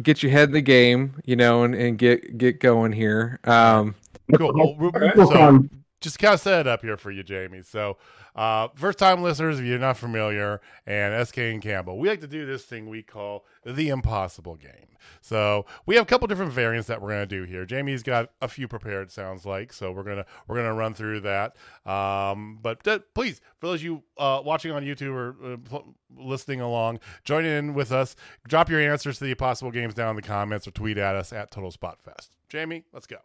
[0.00, 1.20] get your head in the game.
[1.24, 3.40] You know, and, and get get going here.
[3.44, 3.96] Um,
[4.36, 4.52] Cool.
[4.92, 5.64] Well, so
[6.00, 7.62] just kind of set it up here for you, Jamie.
[7.62, 7.96] So,
[8.34, 12.26] uh, first time listeners, if you're not familiar, and SK and Campbell, we like to
[12.26, 14.96] do this thing we call the impossible game.
[15.20, 17.64] So we have a couple different variants that we're gonna do here.
[17.64, 19.72] Jamie's got a few prepared, sounds like.
[19.72, 21.56] So we're gonna we're gonna run through that.
[21.86, 25.94] Um, but uh, please, for those of you uh, watching on YouTube or uh, pl-
[26.16, 28.16] listening along, join in with us.
[28.46, 31.32] Drop your answers to the impossible games down in the comments or tweet at us
[31.32, 32.36] at Total Spot Fest.
[32.48, 33.18] Jamie, let's go.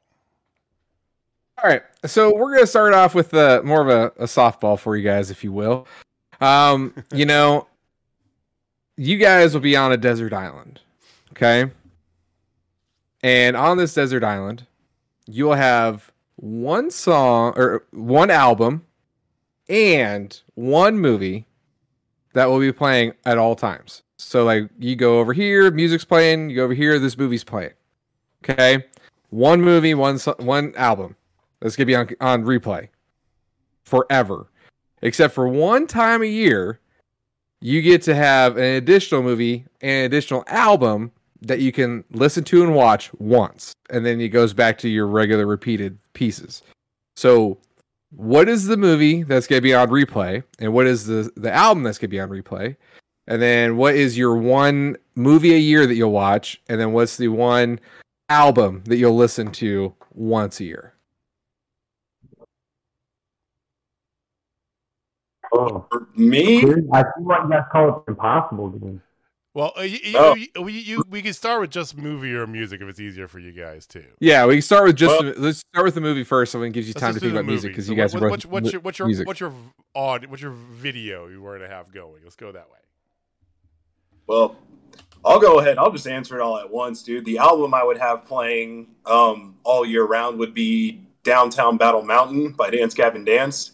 [1.64, 4.98] All right, so we're gonna start off with uh, more of a, a softball for
[4.98, 5.86] you guys, if you will.
[6.40, 7.68] Um, you know,
[8.98, 10.80] you guys will be on a desert island,
[11.34, 11.72] okay?
[13.22, 14.66] And on this desert island,
[15.28, 18.84] you will have one song or one album
[19.70, 21.46] and one movie
[22.34, 24.02] that will be playing at all times.
[24.18, 27.74] So like you go over here, music's playing, you go over here, this movie's playing.
[28.44, 28.84] Okay?
[29.30, 31.16] One movie, one one album.
[31.62, 32.90] That's to be on on replay
[33.84, 34.48] forever.
[35.02, 36.80] Except for one time a year,
[37.62, 42.44] you get to have an additional movie and an additional album that you can listen
[42.46, 46.62] to and watch once, and then it goes back to your regular repeated pieces.
[47.16, 47.58] So,
[48.12, 51.84] what is the movie that's to be on replay, and what is the the album
[51.84, 52.76] that's to be on replay,
[53.28, 57.18] and then what is your one movie a year that you'll watch, and then what's
[57.18, 57.80] the one
[58.30, 60.94] album that you'll listen to once a year?
[65.54, 66.84] Oh, For me, I feel
[67.26, 69.02] like that's called impossible game.
[69.54, 70.34] Well, uh, you, you, Oh.
[70.36, 73.38] you, you, you- we can start with just movie or music if it's easier for
[73.40, 74.06] you guys too.
[74.22, 76.72] Yeah, we can start with just Well- let's start with the movie first, so it
[76.72, 78.46] gives you time to think the about music because So you guys what, are what's,
[78.46, 79.28] both what's your what's your music.
[79.28, 79.52] what's your
[79.94, 82.22] odd what's your video you were to have going?
[82.24, 82.78] Let's go that way.
[84.28, 84.56] well,
[85.26, 85.78] I'll go ahead.
[85.78, 87.26] I'll just answer it all at once, dude.
[87.26, 92.54] The album I would have playing um, all year round would be Downtown Battle Mountain
[92.54, 93.74] by Dance Gavin Dance.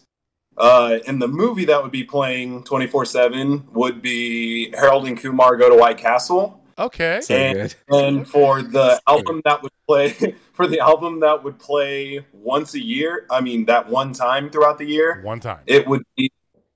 [0.58, 5.56] Uh, and the movie that would be playing 24 7 would be Harold and Kumar
[5.56, 6.60] Go to White Castle.
[6.78, 7.20] Okay.
[7.20, 7.74] so and- good.
[7.88, 10.10] And for the album that would play,
[10.52, 14.78] for the album that would play once a year, I mean, that one time throughout
[14.78, 15.60] the year, One time.
[15.66, 16.30] it would be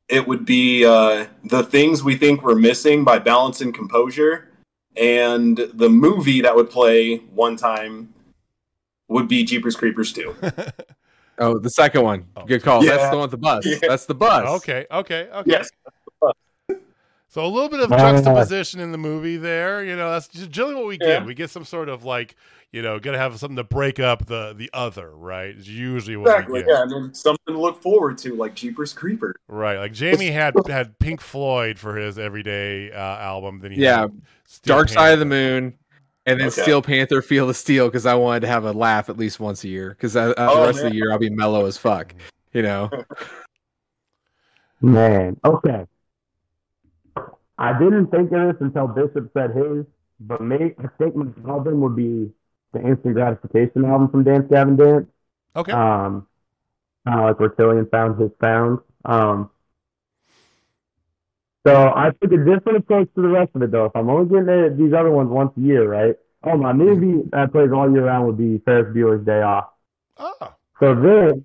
[0.09, 4.49] it would be uh, the things we think we're missing by balance and composure
[4.95, 8.13] and the movie that would play one time
[9.09, 10.35] would be jeepers creepers 2
[11.43, 12.27] Oh, the second one.
[12.37, 12.45] Oh.
[12.45, 12.83] Good call.
[12.83, 13.67] That's the one with the bus.
[13.67, 13.77] Yeah.
[13.83, 14.49] That's the bus.
[14.63, 14.87] okay.
[14.91, 15.29] Okay.
[15.33, 15.51] Okay.
[15.51, 15.69] yes
[17.29, 19.83] So a little bit of Uh, juxtaposition in the movie there.
[19.83, 21.09] You know, that's just generally what we get.
[21.09, 21.25] Yeah.
[21.25, 22.37] We get some sort of like,
[22.73, 25.55] you know, gonna have something to break up the the other, right?
[25.57, 26.69] Is usually what exactly we get.
[26.69, 29.79] yeah and then something to look forward to like jeepers creepers Right.
[29.79, 33.61] Like Jamie had had Pink Floyd for his everyday uh, album.
[33.61, 34.03] Then he Yeah.
[34.03, 35.75] had Steel Dark Side of the Moon,
[36.27, 36.63] and then Okay.
[36.63, 39.65] Steel Panther, Feel the Steel, because I wanted to have a laugh at least once
[39.65, 39.91] a year.
[39.91, 42.15] Because uh, the Oh, rest of the year I'll be mellow as fuck.
[42.53, 42.91] You know.
[44.81, 45.87] Man, okay.
[47.59, 49.85] I didn't think of this until Bishop said his,
[50.19, 52.31] but me, I think my album would be
[52.73, 55.07] the Instant Gratification album from Dance Gavin Dance.
[55.55, 55.71] Okay.
[55.71, 56.27] Um,
[57.07, 58.81] kind of like where Tilian found his sound.
[59.05, 59.51] Um,
[61.67, 63.87] so I took a different approach to the rest of it, though.
[63.87, 66.17] If I'm only getting at these other ones once a year, right?
[66.45, 67.29] Oh, my movie mm-hmm.
[67.31, 69.69] that plays all year round would be Ferris Bueller's Day Off.
[70.19, 71.45] oh, So then, good.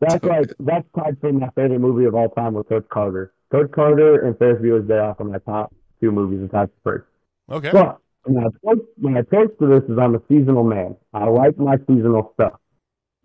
[0.00, 3.32] that's like that's tied for my favorite movie of all time with Coach Carter.
[3.50, 7.06] Coach Carter and Ferris Bueller's Day Off are my top two movies in time first.
[7.50, 7.70] Okay.
[7.72, 10.96] But my approach, my approach to this is I'm a seasonal man.
[11.12, 12.60] I like my seasonal stuff.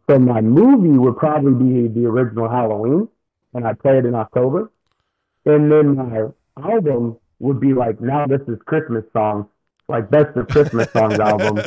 [0.09, 3.07] So my movie would probably be the original Halloween,
[3.53, 4.71] and I play it in October.
[5.45, 6.27] And then my
[6.57, 9.45] album would be like now this is Christmas songs,
[9.87, 11.65] like best of Christmas songs album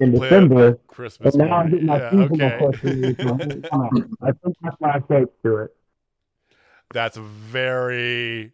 [0.00, 0.78] in Play December.
[0.86, 1.38] Christmas.
[1.38, 2.52] And now I'm getting my Yeah, seasonal okay.
[2.52, 3.16] question.
[4.22, 5.70] I think that's my approach to it.
[6.92, 8.52] That's very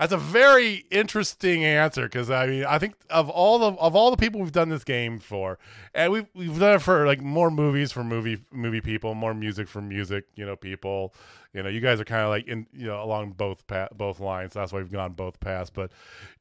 [0.00, 4.10] that's a very interesting answer because I mean I think of all the of all
[4.10, 5.58] the people we've done this game for,
[5.94, 9.68] and we've we've done it for like more movies for movie movie people, more music
[9.68, 11.14] for music you know people.
[11.52, 14.20] You know, you guys are kind of like in you know along both pa- both
[14.20, 14.54] lines.
[14.54, 15.68] That's why we've gone both paths.
[15.68, 15.90] But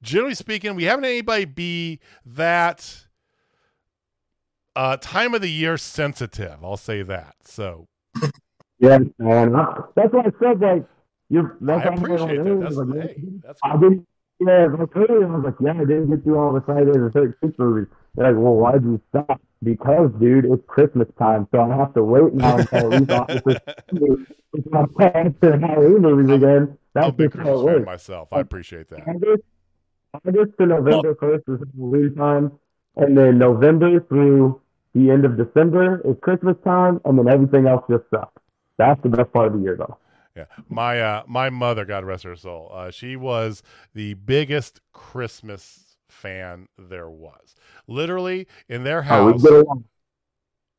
[0.01, 3.05] generally speaking, we haven't anybody be that
[4.75, 6.57] uh time of the year sensitive.
[6.63, 7.35] I'll say that.
[7.43, 7.87] So
[8.79, 9.55] Yeah, man.
[9.55, 10.85] I- That's why I said like
[11.29, 11.57] you're.
[11.61, 12.59] That's I appreciate that.
[12.61, 14.07] That's like, hey, that's I didn't.
[14.41, 17.11] Yeah, like earlier, I was like, yeah, I didn't get through all the Friday the
[17.13, 17.87] Thirteenth movies.
[18.15, 19.41] They're like, well, why'd you stop?
[19.61, 23.59] Because, dude, it's Christmas time, so I have to wait now until at least Officer
[24.53, 26.77] it's my plans to Halloween movies again.
[26.95, 28.33] I'm a That's big Christmas fan myself.
[28.33, 29.07] I appreciate that.
[29.07, 29.43] August,
[30.13, 32.51] August to November first is Halloween time,
[32.95, 34.61] and then November through
[34.93, 38.41] the end of December is Christmas time, and then everything else just sucks.
[38.77, 39.97] That's the best part of the year, though.
[40.39, 43.63] Yeah, my uh, my mother, God rest her soul, uh, she was
[43.93, 47.55] the biggest Christmas fan there was.
[47.87, 49.85] Literally in their Oh, house, along.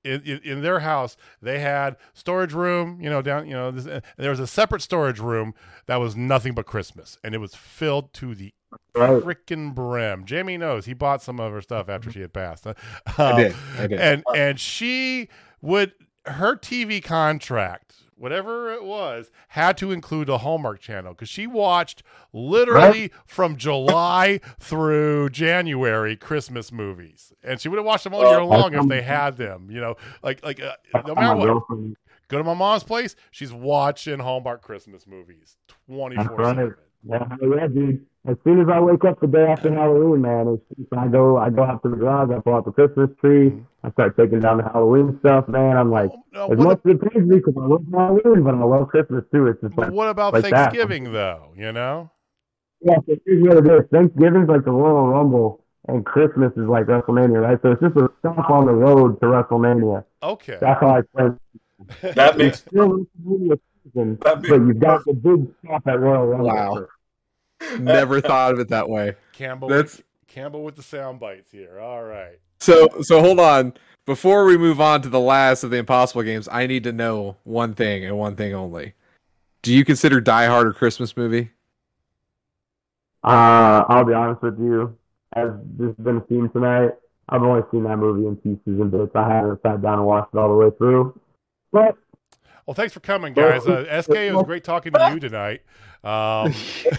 [0.03, 3.87] in, in, in their house they had storage room you know down you know this,
[3.87, 5.53] and there was a separate storage room
[5.87, 8.51] that was nothing but christmas and it was filled to the
[8.95, 9.23] Right.
[9.23, 12.73] freaking brim jamie knows he bought some of her stuff after she had passed I
[13.19, 13.55] Um, did.
[13.79, 14.01] I did.
[14.01, 15.29] and and she
[15.61, 15.93] would
[16.27, 22.03] her tv contract whatever it was had to include a hallmark channel because she watched
[22.33, 27.33] literally from july through january christmas movies.
[27.43, 29.97] And she would have watched them all year long if they had them you know?
[30.23, 30.75] Like like uh,
[31.07, 31.97] no matter what girlfriend-
[32.29, 35.57] go to my mom's place she's watching hallmark christmas movies
[35.87, 36.75] 24 7 right.
[37.03, 38.07] Yeah, yeah, dude.
[38.29, 40.47] As soon as I wake up the day after Halloween, man,
[40.79, 43.51] it's, I go, I go out to the garage, I pull out the Christmas tree,
[43.51, 43.65] Mhm.
[43.83, 45.77] I start taking down the Halloween stuff, man.
[45.79, 48.55] I'm like, No, as what, much as it pains me because I love Halloween, but
[48.55, 49.47] I love Christmas too.
[49.47, 50.51] It's just like, what about like that.
[50.51, 52.11] thanksgiving though you know
[52.83, 53.89] yeah, so here's what it is.
[53.93, 57.59] Thanksgiving's like the Royal Rumble, and Christmas is like WrestleMania, right?
[57.63, 60.05] So it's just a stop on the road to WrestleMania.
[60.23, 62.13] okay That's how I play.
[62.15, 66.47] That makes Still WrestleMania season, that but you've got the big stop at Royal Rumble.
[66.49, 66.87] Wow.
[67.79, 69.17] Never thought of it that way.
[69.33, 73.75] campbell That's- with, campbell with the sound bites here all right So so hold on.
[74.07, 77.37] Before we move on to the last of the impossible games, I need to know
[77.45, 78.95] one thing and one thing only.
[79.63, 81.51] Do you consider Die Hard a Christmas movie?
[83.23, 84.97] Uh, I'll be honest with you.
[85.35, 86.91] As this has been a theme tonight,
[87.29, 89.13] I've only seen that movie in pieces and bits.
[89.15, 91.19] I haven't sat down and watched it all the way through.
[91.71, 91.97] But
[92.71, 93.67] Well, thanks for coming, guys.
[93.67, 95.63] Uh, SK, it was great talking to you tonight.
[96.05, 96.55] Um,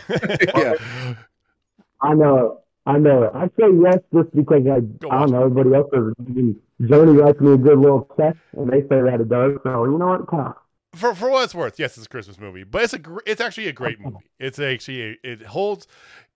[0.53, 0.73] Yeah.
[2.01, 2.59] I know.
[2.85, 3.31] I know.
[3.33, 4.75] I say yes just because I,
[5.07, 6.13] I don't know, everybody else is.
[6.19, 9.59] I mean, Joni likes me a good little check, and they say that it does.
[9.63, 10.27] So, you know what?
[10.27, 10.55] Come on.
[10.93, 13.39] for for what it's worth, yes, it's a Christmas movie, but it's a gr- it's
[13.39, 14.17] actually a great movie.
[14.39, 15.87] It's actually a, it holds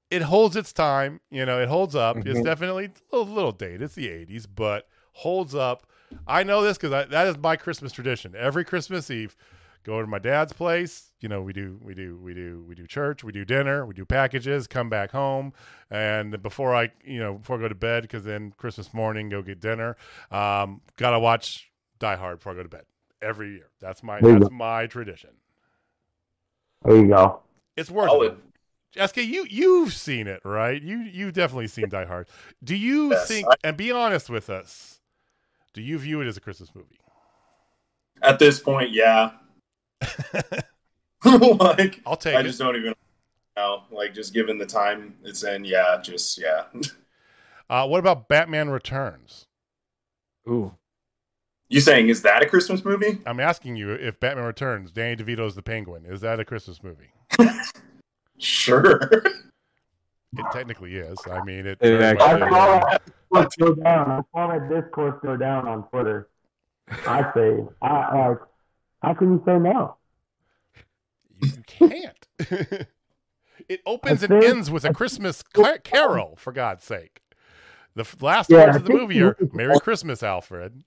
[0.09, 1.19] it holds its time.
[1.29, 2.15] You know, it holds up.
[2.25, 2.45] It's Mhm.
[2.45, 3.81] definitely a little, little dated.
[3.81, 5.85] It's the '80s, but holds up.
[6.27, 8.33] I know this because that is my Christmas tradition.
[8.37, 9.35] Every Christmas Eve,
[9.83, 11.11] go to my dad's place.
[11.21, 13.93] You know, we do we do we do we do church, we do dinner, we
[13.93, 15.53] do packages, come back home,
[15.89, 19.41] and before I you know before I go to bed, because then Christmas morning go
[19.41, 19.97] get dinner.
[20.31, 22.83] Um, gotta watch Die Hard before I go to bed
[23.21, 23.69] every year.
[23.79, 25.31] That's my There you that's my tradition.
[26.83, 27.39] There you go.
[27.75, 28.31] It's worth Solid.
[28.33, 29.09] it.
[29.09, 30.81] SK, you you've seen it, right?
[30.81, 32.27] You you've definitely seen Die Hard.
[32.63, 33.47] Do you Yes, think?
[33.49, 34.94] I- and be honest with us.
[35.75, 36.97] Do you view it as a Christmas movie?
[38.21, 39.31] At this point, yeah.
[41.25, 42.43] like I'll take I it.
[42.43, 42.93] just don't even
[43.57, 43.83] know.
[43.91, 46.63] Like just given the time it's in, yeah, just yeah.
[47.67, 49.47] Uh, what about Batman Returns?
[50.47, 50.75] Ooh.
[51.67, 53.17] You saying is that a Christmas movie?
[53.25, 57.09] I'm asking you if Batman Returns, Danny DeVito's the Penguin, is that a Christmas movie?
[58.37, 58.99] Sure.
[60.37, 61.17] It technically is.
[61.25, 61.79] I mean, it.
[61.81, 62.99] It very actually
[63.35, 64.11] much I saw that discourse go down.
[64.11, 66.29] I saw that discourse go down on Twitter.
[66.89, 68.37] I say, I like,
[69.01, 69.97] how can you say no?
[71.41, 72.27] You can't.
[73.69, 77.21] it opens I and ends with a Christmas ca- carol, for God's sake.
[77.95, 80.83] The last Yeah, words of the movie are "Merry Christmas, Alfred."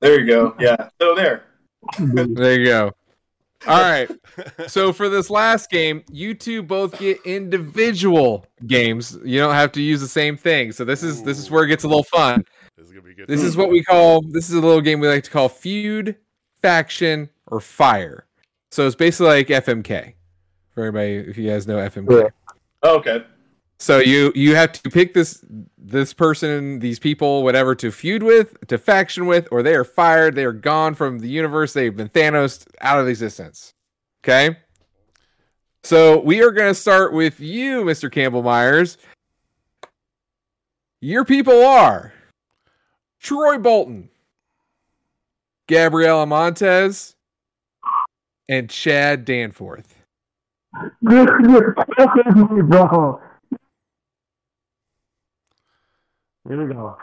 [0.00, 0.54] There you go.
[0.58, 0.88] Yeah.
[1.00, 1.44] So there.
[1.98, 2.92] There you go.
[3.66, 4.10] All right.
[4.68, 9.18] So for this last game, you two both get individual games.
[9.24, 10.72] You don't have to use the same thing.
[10.72, 12.44] So this is this is where it gets a little fun.
[12.76, 13.26] This is gonna be good.
[13.26, 16.16] This is what we call this is a little game we like to call feud,
[16.62, 18.26] faction, or fire.
[18.70, 20.14] So it's basically like FMK.
[20.70, 22.22] For everybody, if you guys know FMK.
[22.22, 22.88] Yeah.
[22.88, 23.24] Okay.
[23.80, 25.42] So you you have to pick this
[25.78, 30.34] this person, these people, whatever, to feud with, to faction with, or they are fired.
[30.34, 31.72] They are gone from the universe.
[31.72, 33.72] They've been Thanos out of existence.
[34.22, 34.58] Okay.
[35.82, 38.12] So we are going to start with you, Mr.
[38.12, 38.98] Campbell Myers.
[41.00, 42.12] Your people are
[43.18, 44.10] Troy Bolton,
[45.66, 47.16] Gabriella Montez,
[48.46, 50.02] and Chad Danforth.
[51.00, 53.22] You're killing me, bro.
[56.48, 56.96] Here we go.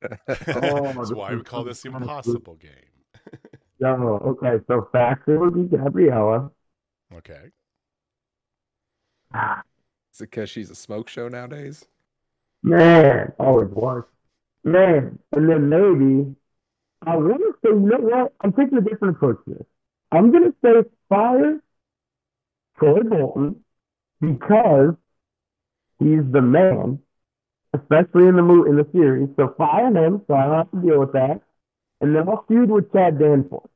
[0.26, 2.70] That's Oh, why we call this the impossible game.
[3.78, 3.88] Yo,
[4.24, 6.50] okay, so faction would be Gabriella.
[7.14, 7.52] Okay.
[10.14, 11.86] Is it because she's a smoke show nowadays?
[12.62, 14.04] Man, oh, always was.
[14.64, 16.36] Man, and then maybe
[17.06, 18.34] I want to say, you know what?
[18.42, 19.66] I'm taking a different approach here.
[20.12, 21.60] I'm going to say fire
[22.78, 23.64] Troy Bolton
[24.20, 24.94] because
[25.98, 26.98] he's the man,
[27.74, 29.28] especially in the mo- in the series.
[29.36, 31.40] So fire him, so I don't have to deal with that.
[32.00, 33.70] And then I'll feud with Chad Danforth.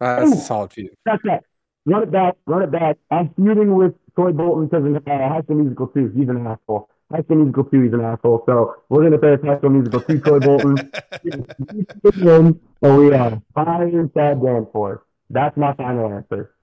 [0.00, 0.90] Uh, that's a solid feud.
[1.04, 1.44] That's that.
[1.86, 2.98] Run it back, run it back.
[3.10, 6.12] I'm feuding with Troy Bolton because uh, High School Musical too.
[6.14, 6.88] He's an asshole.
[7.10, 8.42] High School Musical 2, he's an asshole.
[8.44, 10.92] So we're going to say High School Musical 2, Troy Bolton.
[12.82, 15.00] and we are fine Chad Danforth.
[15.30, 16.54] That's my final answer.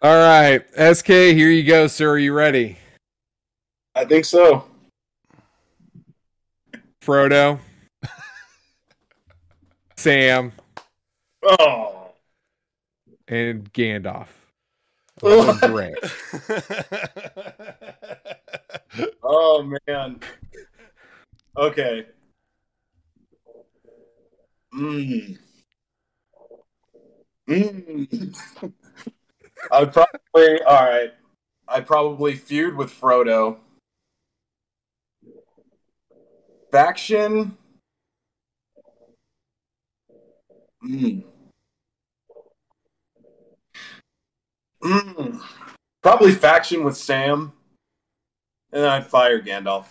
[0.00, 0.62] All right,
[0.96, 2.10] SK, here you go, sir.
[2.10, 2.78] Are you ready?
[3.94, 4.64] I think so.
[7.02, 7.58] Frodo,
[9.96, 10.52] Sam,
[11.42, 12.10] Oh.
[13.28, 14.28] and Gandalf.
[15.22, 15.58] Oh.
[15.68, 15.94] Great.
[19.22, 20.20] Oh man.
[21.56, 22.04] Okay.
[24.74, 25.38] Mm.
[27.48, 28.36] Mm.
[29.72, 31.10] I'd probably all right.
[31.68, 33.56] I'd probably feud with Frodo.
[36.72, 37.56] Faction.
[40.84, 41.22] Mm.
[44.82, 45.40] Mm.
[46.02, 47.52] Probably faction with Sam.
[48.72, 49.84] And then I'd fire Gandalf.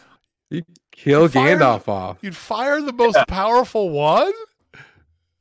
[0.49, 2.17] You Kill Fire- Gandalf off.
[2.21, 3.25] You'd fire the most Yeah.
[3.25, 4.33] powerful one?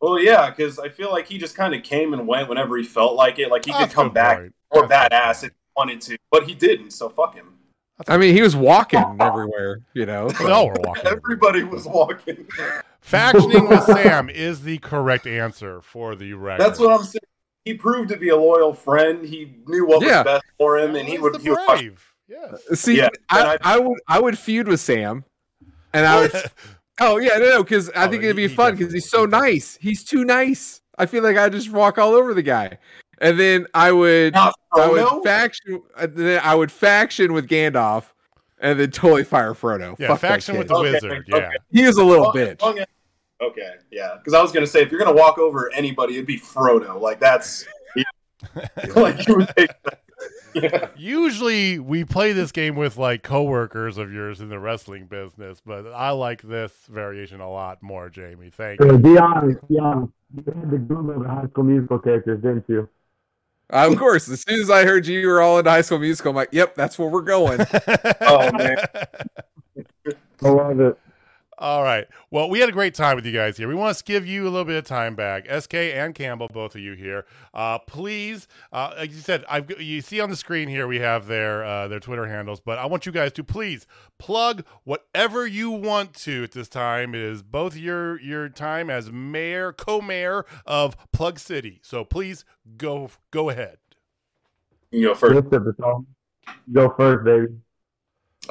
[0.01, 2.85] Well, yeah, because I feel like he just kind of came and went whenever he
[2.85, 3.51] felt like it.
[3.51, 4.55] Like he That's could come back point.
[4.71, 6.91] or That's badass if he wanted to, but he didn't.
[6.93, 7.55] So fuck him.
[8.09, 10.27] I mean, he was walking everywhere, you know.
[10.27, 10.41] point.
[10.41, 11.07] We all were walking.
[11.07, 12.47] Everybody was walking.
[13.03, 16.65] Factioning with Sam is the correct answer for the record.
[16.65, 17.21] That's what I'm saying.
[17.65, 19.25] He proved to be a loyal friend.
[19.25, 20.19] He knew what Yeah.
[20.23, 21.35] was best for him, and he He's would.
[21.35, 22.07] the He would brave.
[22.29, 22.53] Yeah.
[22.75, 25.25] See, Yeah, and I, I would I would feud with Sam,
[25.93, 26.33] and I would.
[27.01, 29.27] oh yeah, no, no, because I Oh, think it'd be he fun because he's so
[29.27, 29.77] nice.
[29.81, 30.81] He's too nice.
[30.97, 32.79] I feel like I just walk all over the guy,
[33.21, 35.83] and then I would Not I would faction.
[35.97, 38.05] uh, Then I would faction with Gandalf,
[38.61, 39.99] and then totally fire Frodo.
[39.99, 41.13] Yeah, Fuck faction with the Okay, wizard.
[41.31, 41.41] okay.
[41.41, 41.51] Yeah.
[41.71, 42.63] He is a little Long- bitch.
[42.63, 42.79] long-
[43.43, 44.17] Okay, yeah.
[44.19, 47.01] Because I was gonna say if you're gonna walk over anybody, it'd be Frodo.
[47.01, 47.65] Like that's
[48.97, 49.71] like you would take.
[49.85, 50.01] That.
[50.53, 50.89] Yeah.
[50.97, 55.87] Usually we play this game with like coworkers of yours in the wrestling business, but
[55.93, 58.51] I like this variation a lot more, Jamie.
[58.51, 58.91] Thank you.
[58.91, 60.13] So be honest, be honest.
[60.37, 62.89] You had the group of High School Musical characters, didn't you?
[63.73, 66.31] Uh, of course, as soon as I heard you were all into High School Musical,
[66.31, 67.61] I'm like, "Yep, that's where we're going."
[68.23, 68.77] Oh, man.
[70.43, 70.99] I love it.
[71.61, 72.09] All right.
[72.31, 73.69] Well, we had a great time with you guys here.
[73.69, 75.47] We want to give you a little bit of time back.
[75.47, 77.27] SK and Campbell, both of you here.
[77.53, 81.27] Uh, please, uh, like you said, I've, you see on the screen here we have
[81.27, 83.87] their uh, their Twitter handles, but I want you guys to please
[84.19, 87.15] plug whatever you want to at this time.
[87.15, 91.81] It is both your your time as mayor, co-mayor of Plug City.
[91.83, 92.47] So please
[92.79, 93.77] go go ahead.
[94.91, 95.51] You go first.
[95.51, 96.07] Bishop, it's all-
[96.73, 97.49] Go first, baby.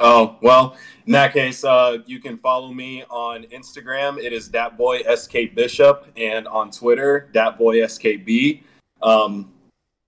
[0.02, 4.18] Oh well, in that case, uh, you can follow me on Instagram.
[4.18, 8.62] It is datboysk bishop, and on Twitter, datboyskb.
[9.02, 9.52] Um,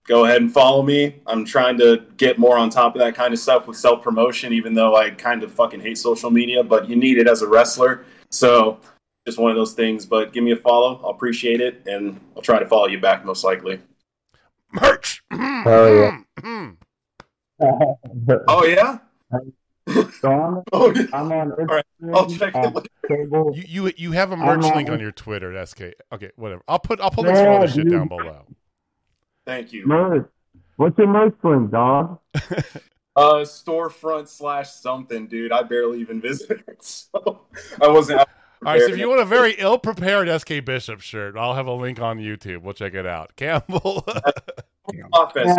[0.06, 1.20] go ahead and follow me.
[1.26, 4.54] I'm trying to get more on top of that kind of stuff with self promotion,
[4.54, 6.64] even though I kind of fucking hate social media.
[6.64, 8.80] But you need it as a wrestler, so
[9.26, 10.06] just one of those things.
[10.06, 11.02] But give me a follow.
[11.04, 13.78] I'll appreciate it, and I'll try to follow you back most likely.
[14.72, 15.22] Merch.
[15.32, 16.72] oh, yeah.
[18.48, 18.98] Oh yeah.
[20.20, 21.06] So I'm, Oh, yeah.
[21.12, 21.84] I'm on right.
[22.02, 22.14] Instagram.
[22.16, 22.88] I'll check uh, it.
[23.08, 23.52] cable.
[23.56, 25.82] You you you have a I'm merch on- link on your Twitter, SK.
[26.12, 26.62] Okay, whatever.
[26.68, 28.44] I'll put I'll put links for Yeah, all this shit down below.
[29.44, 29.86] Thank you.
[29.86, 30.28] Merch.
[30.76, 32.18] What's your merch link, dog?
[33.14, 35.52] Uh, storefront slash something, dude.
[35.52, 37.42] I barely even visited, so
[37.78, 38.20] I wasn't.
[38.20, 38.26] All
[38.64, 41.74] right, so if you want a very ill prepared SK Bishop shirt, I'll have a
[41.74, 42.62] link on YouTube.
[42.62, 43.36] We'll check it out.
[43.36, 44.06] Campbell.
[45.12, 45.54] office,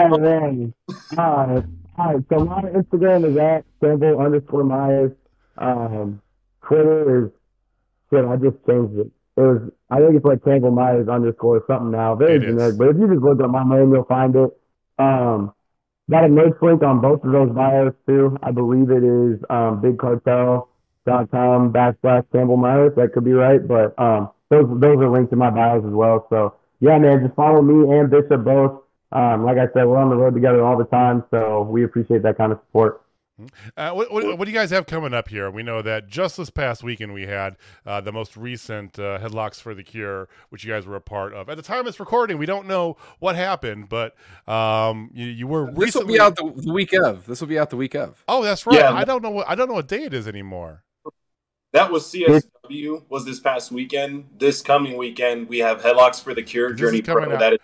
[1.98, 2.24] All right.
[2.30, 5.12] So my Instagram is at Campbell underscore Myers.
[5.58, 6.22] Um,
[6.68, 7.32] Twitter is
[8.10, 8.26] shit.
[8.26, 9.12] I just changed it.
[9.38, 9.72] It was.
[9.90, 12.16] I think it's like Campbell Myers underscore something now.
[12.16, 12.50] Very It is.
[12.50, 12.78] generic.
[12.78, 14.50] But if you just look up my name, you'll find it.
[14.98, 15.54] Um,
[16.10, 18.38] got a merch link on both of those bios too.
[18.42, 22.94] I believe it is um, BigCartel.com backslash Campbell Myers.
[22.96, 26.26] That could be right, but um, those those are linked in my bios as well.
[26.30, 28.82] So yeah, man, just follow me and Bishop both.
[29.14, 32.24] Um, like I said, we're on the road together all the time, so we appreciate
[32.24, 33.02] that kind of support.
[33.76, 35.50] Uh, what, what, what do you guys have coming up here?
[35.50, 39.60] We know that just this past weekend we had uh, the most recent uh, Headlocks
[39.60, 41.50] for the Cure, which you guys were a part of.
[41.50, 44.16] At the time of this recording, we don't know what happened, but
[44.48, 47.26] um, you, you were This will be out the, the week of.
[47.26, 48.24] This will be out the week of.
[48.28, 48.78] oh, that's right.
[48.78, 48.94] Yeah.
[48.94, 50.84] I don't know what I don't know what day it is anymore.
[51.72, 53.04] that was CSW.
[53.10, 54.26] Was this past weekend?
[54.38, 57.34] This coming weekend, we have headlocks for the cure This journey is coming pro.
[57.34, 57.60] out- That is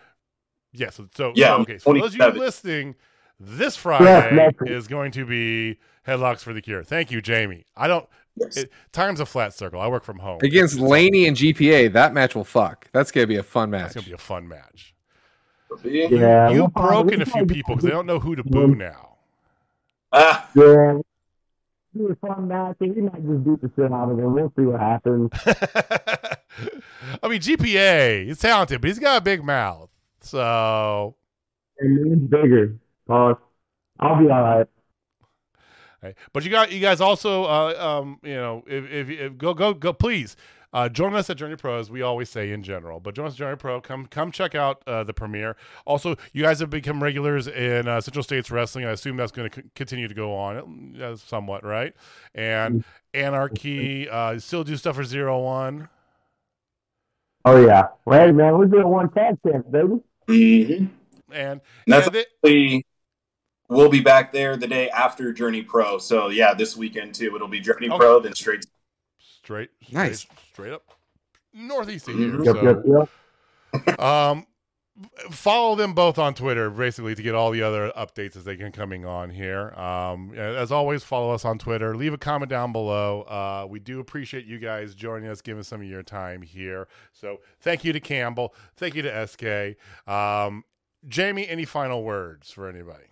[0.72, 0.96] Yes.
[0.96, 1.78] so, so Yeah, so, okay.
[1.78, 2.40] So those of you 27.
[2.40, 2.96] listening,
[3.40, 6.84] this Friday next- is going to be Headlocks for the Cure.
[6.84, 7.66] Thank you, Jamie.
[7.78, 8.08] I don't.
[8.36, 8.58] yes.
[8.58, 9.80] It, time's a flat circle.
[9.82, 10.40] I work from home.
[10.44, 12.88] Against Laney and GPA, that match will fuck.
[12.92, 13.88] That's gonna be a fun match.
[13.88, 14.94] It's gonna be a fun match.
[15.84, 18.74] Yeah, You've we'll probably- broken a few people because they don't know who to boo
[18.76, 19.18] now.
[20.12, 21.00] Ah, Yeah.
[21.96, 22.76] It was a fun match.
[22.80, 24.34] He might just beat the shit out of him.
[24.34, 25.30] We'll see what happens.
[27.24, 29.89] I mean, GPA, he's talented, but he's got a big mouth.
[30.22, 31.16] So,
[31.80, 32.78] And bigger.
[33.08, 33.38] Pause.
[34.00, 34.68] I'll be all right.
[36.02, 36.16] Right.
[36.32, 39.74] But you got you guys also, uh, um, you know, if, if, if go go
[39.74, 40.38] go, please
[40.72, 43.00] uh, join us at Journey Pro, as we always say in general.
[43.00, 43.82] But join us at Journey Pro.
[43.82, 45.58] Come come check out uh, the premiere.
[45.86, 48.86] Also, you guys have become regulars in uh, Central States Wrestling.
[48.86, 51.94] I assume that's going to c- continue to go on uh, somewhat, right?
[52.34, 55.90] And Anarchy uh, still do stuff for Zero One.
[57.46, 57.88] Oh, yeah.
[58.06, 60.02] Well, hey, man, we're doing one tag champs, baby.
[60.30, 60.90] Mhm.
[61.32, 62.86] And, And that's and they- actually
[63.70, 65.98] we'll be back there the day after Journey Pro.
[66.00, 67.36] So yeah, this weekend too.
[67.36, 67.98] It'll be Journey Okay.
[67.98, 68.66] Pro, then straight.
[69.44, 70.26] straight, straight, Nice.
[70.52, 70.84] straight up
[71.54, 72.44] northeast of Mhm.
[72.44, 72.44] here.
[72.44, 72.64] Yep, so.
[72.64, 73.08] yep,
[73.88, 74.00] yep.
[74.00, 74.46] um
[75.32, 78.72] follow them both on twitter basically to get all the other updates as they can
[78.72, 79.70] coming on here.
[79.80, 81.96] Um as always follow us on twitter.
[81.96, 83.22] Leave a comment down below.
[83.22, 86.88] Uh we do appreciate you guys joining us giving some of your time here.
[87.14, 88.54] So thank you to campbell.
[88.76, 89.78] Thank you to sk
[90.10, 90.64] um
[91.08, 93.06] jamie any final words for anybody?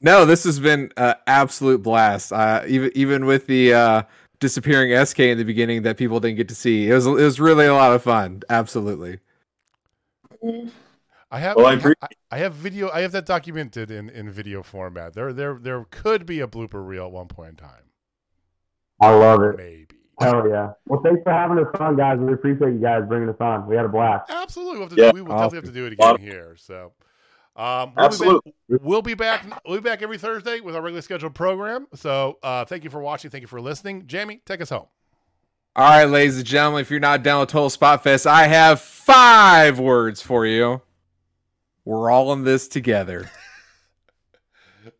[0.00, 2.32] No, this has been an absolute blast.
[2.32, 4.02] Uh, even even with the uh,
[4.40, 7.38] disappearing SK in the beginning that people didn't get to see, it was it was
[7.38, 8.42] really a lot of fun.
[8.50, 9.20] Absolutely.
[11.32, 12.08] I have Well, I I.
[12.30, 15.14] I have video I have that documented in in video format.
[15.14, 17.84] There there there could be a blooper reel at one point in time.
[19.00, 19.56] I love it.
[19.56, 19.86] Maybe.
[20.20, 20.72] Hell yeah.
[20.86, 22.18] Well, thanks for having us on, guys.
[22.18, 23.66] We appreciate you guys bringing us on.
[23.66, 24.30] We had a blast.
[24.30, 25.10] Absolutely, we'll have to, Yeah.
[25.12, 26.54] we will definitely have to do it again here.
[26.56, 26.92] So,
[27.56, 28.52] um, we'll Absolutely.
[28.68, 29.62] Be back, we'll be back.
[29.66, 31.88] We'll be back every Thursday with our regularly scheduled program.
[31.94, 33.30] So, uh, thank you for watching.
[33.30, 34.06] Thank you for listening.
[34.06, 34.86] Jamie, take us home.
[35.74, 38.80] All right, ladies and gentlemen, if you're not down with Total Spot Fest, I have
[38.80, 40.82] five words for you.
[41.84, 43.30] We're all in this together.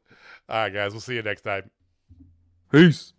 [0.49, 0.93] All right, guys.
[0.93, 1.71] We'll see you next time.
[2.71, 3.12] Peace.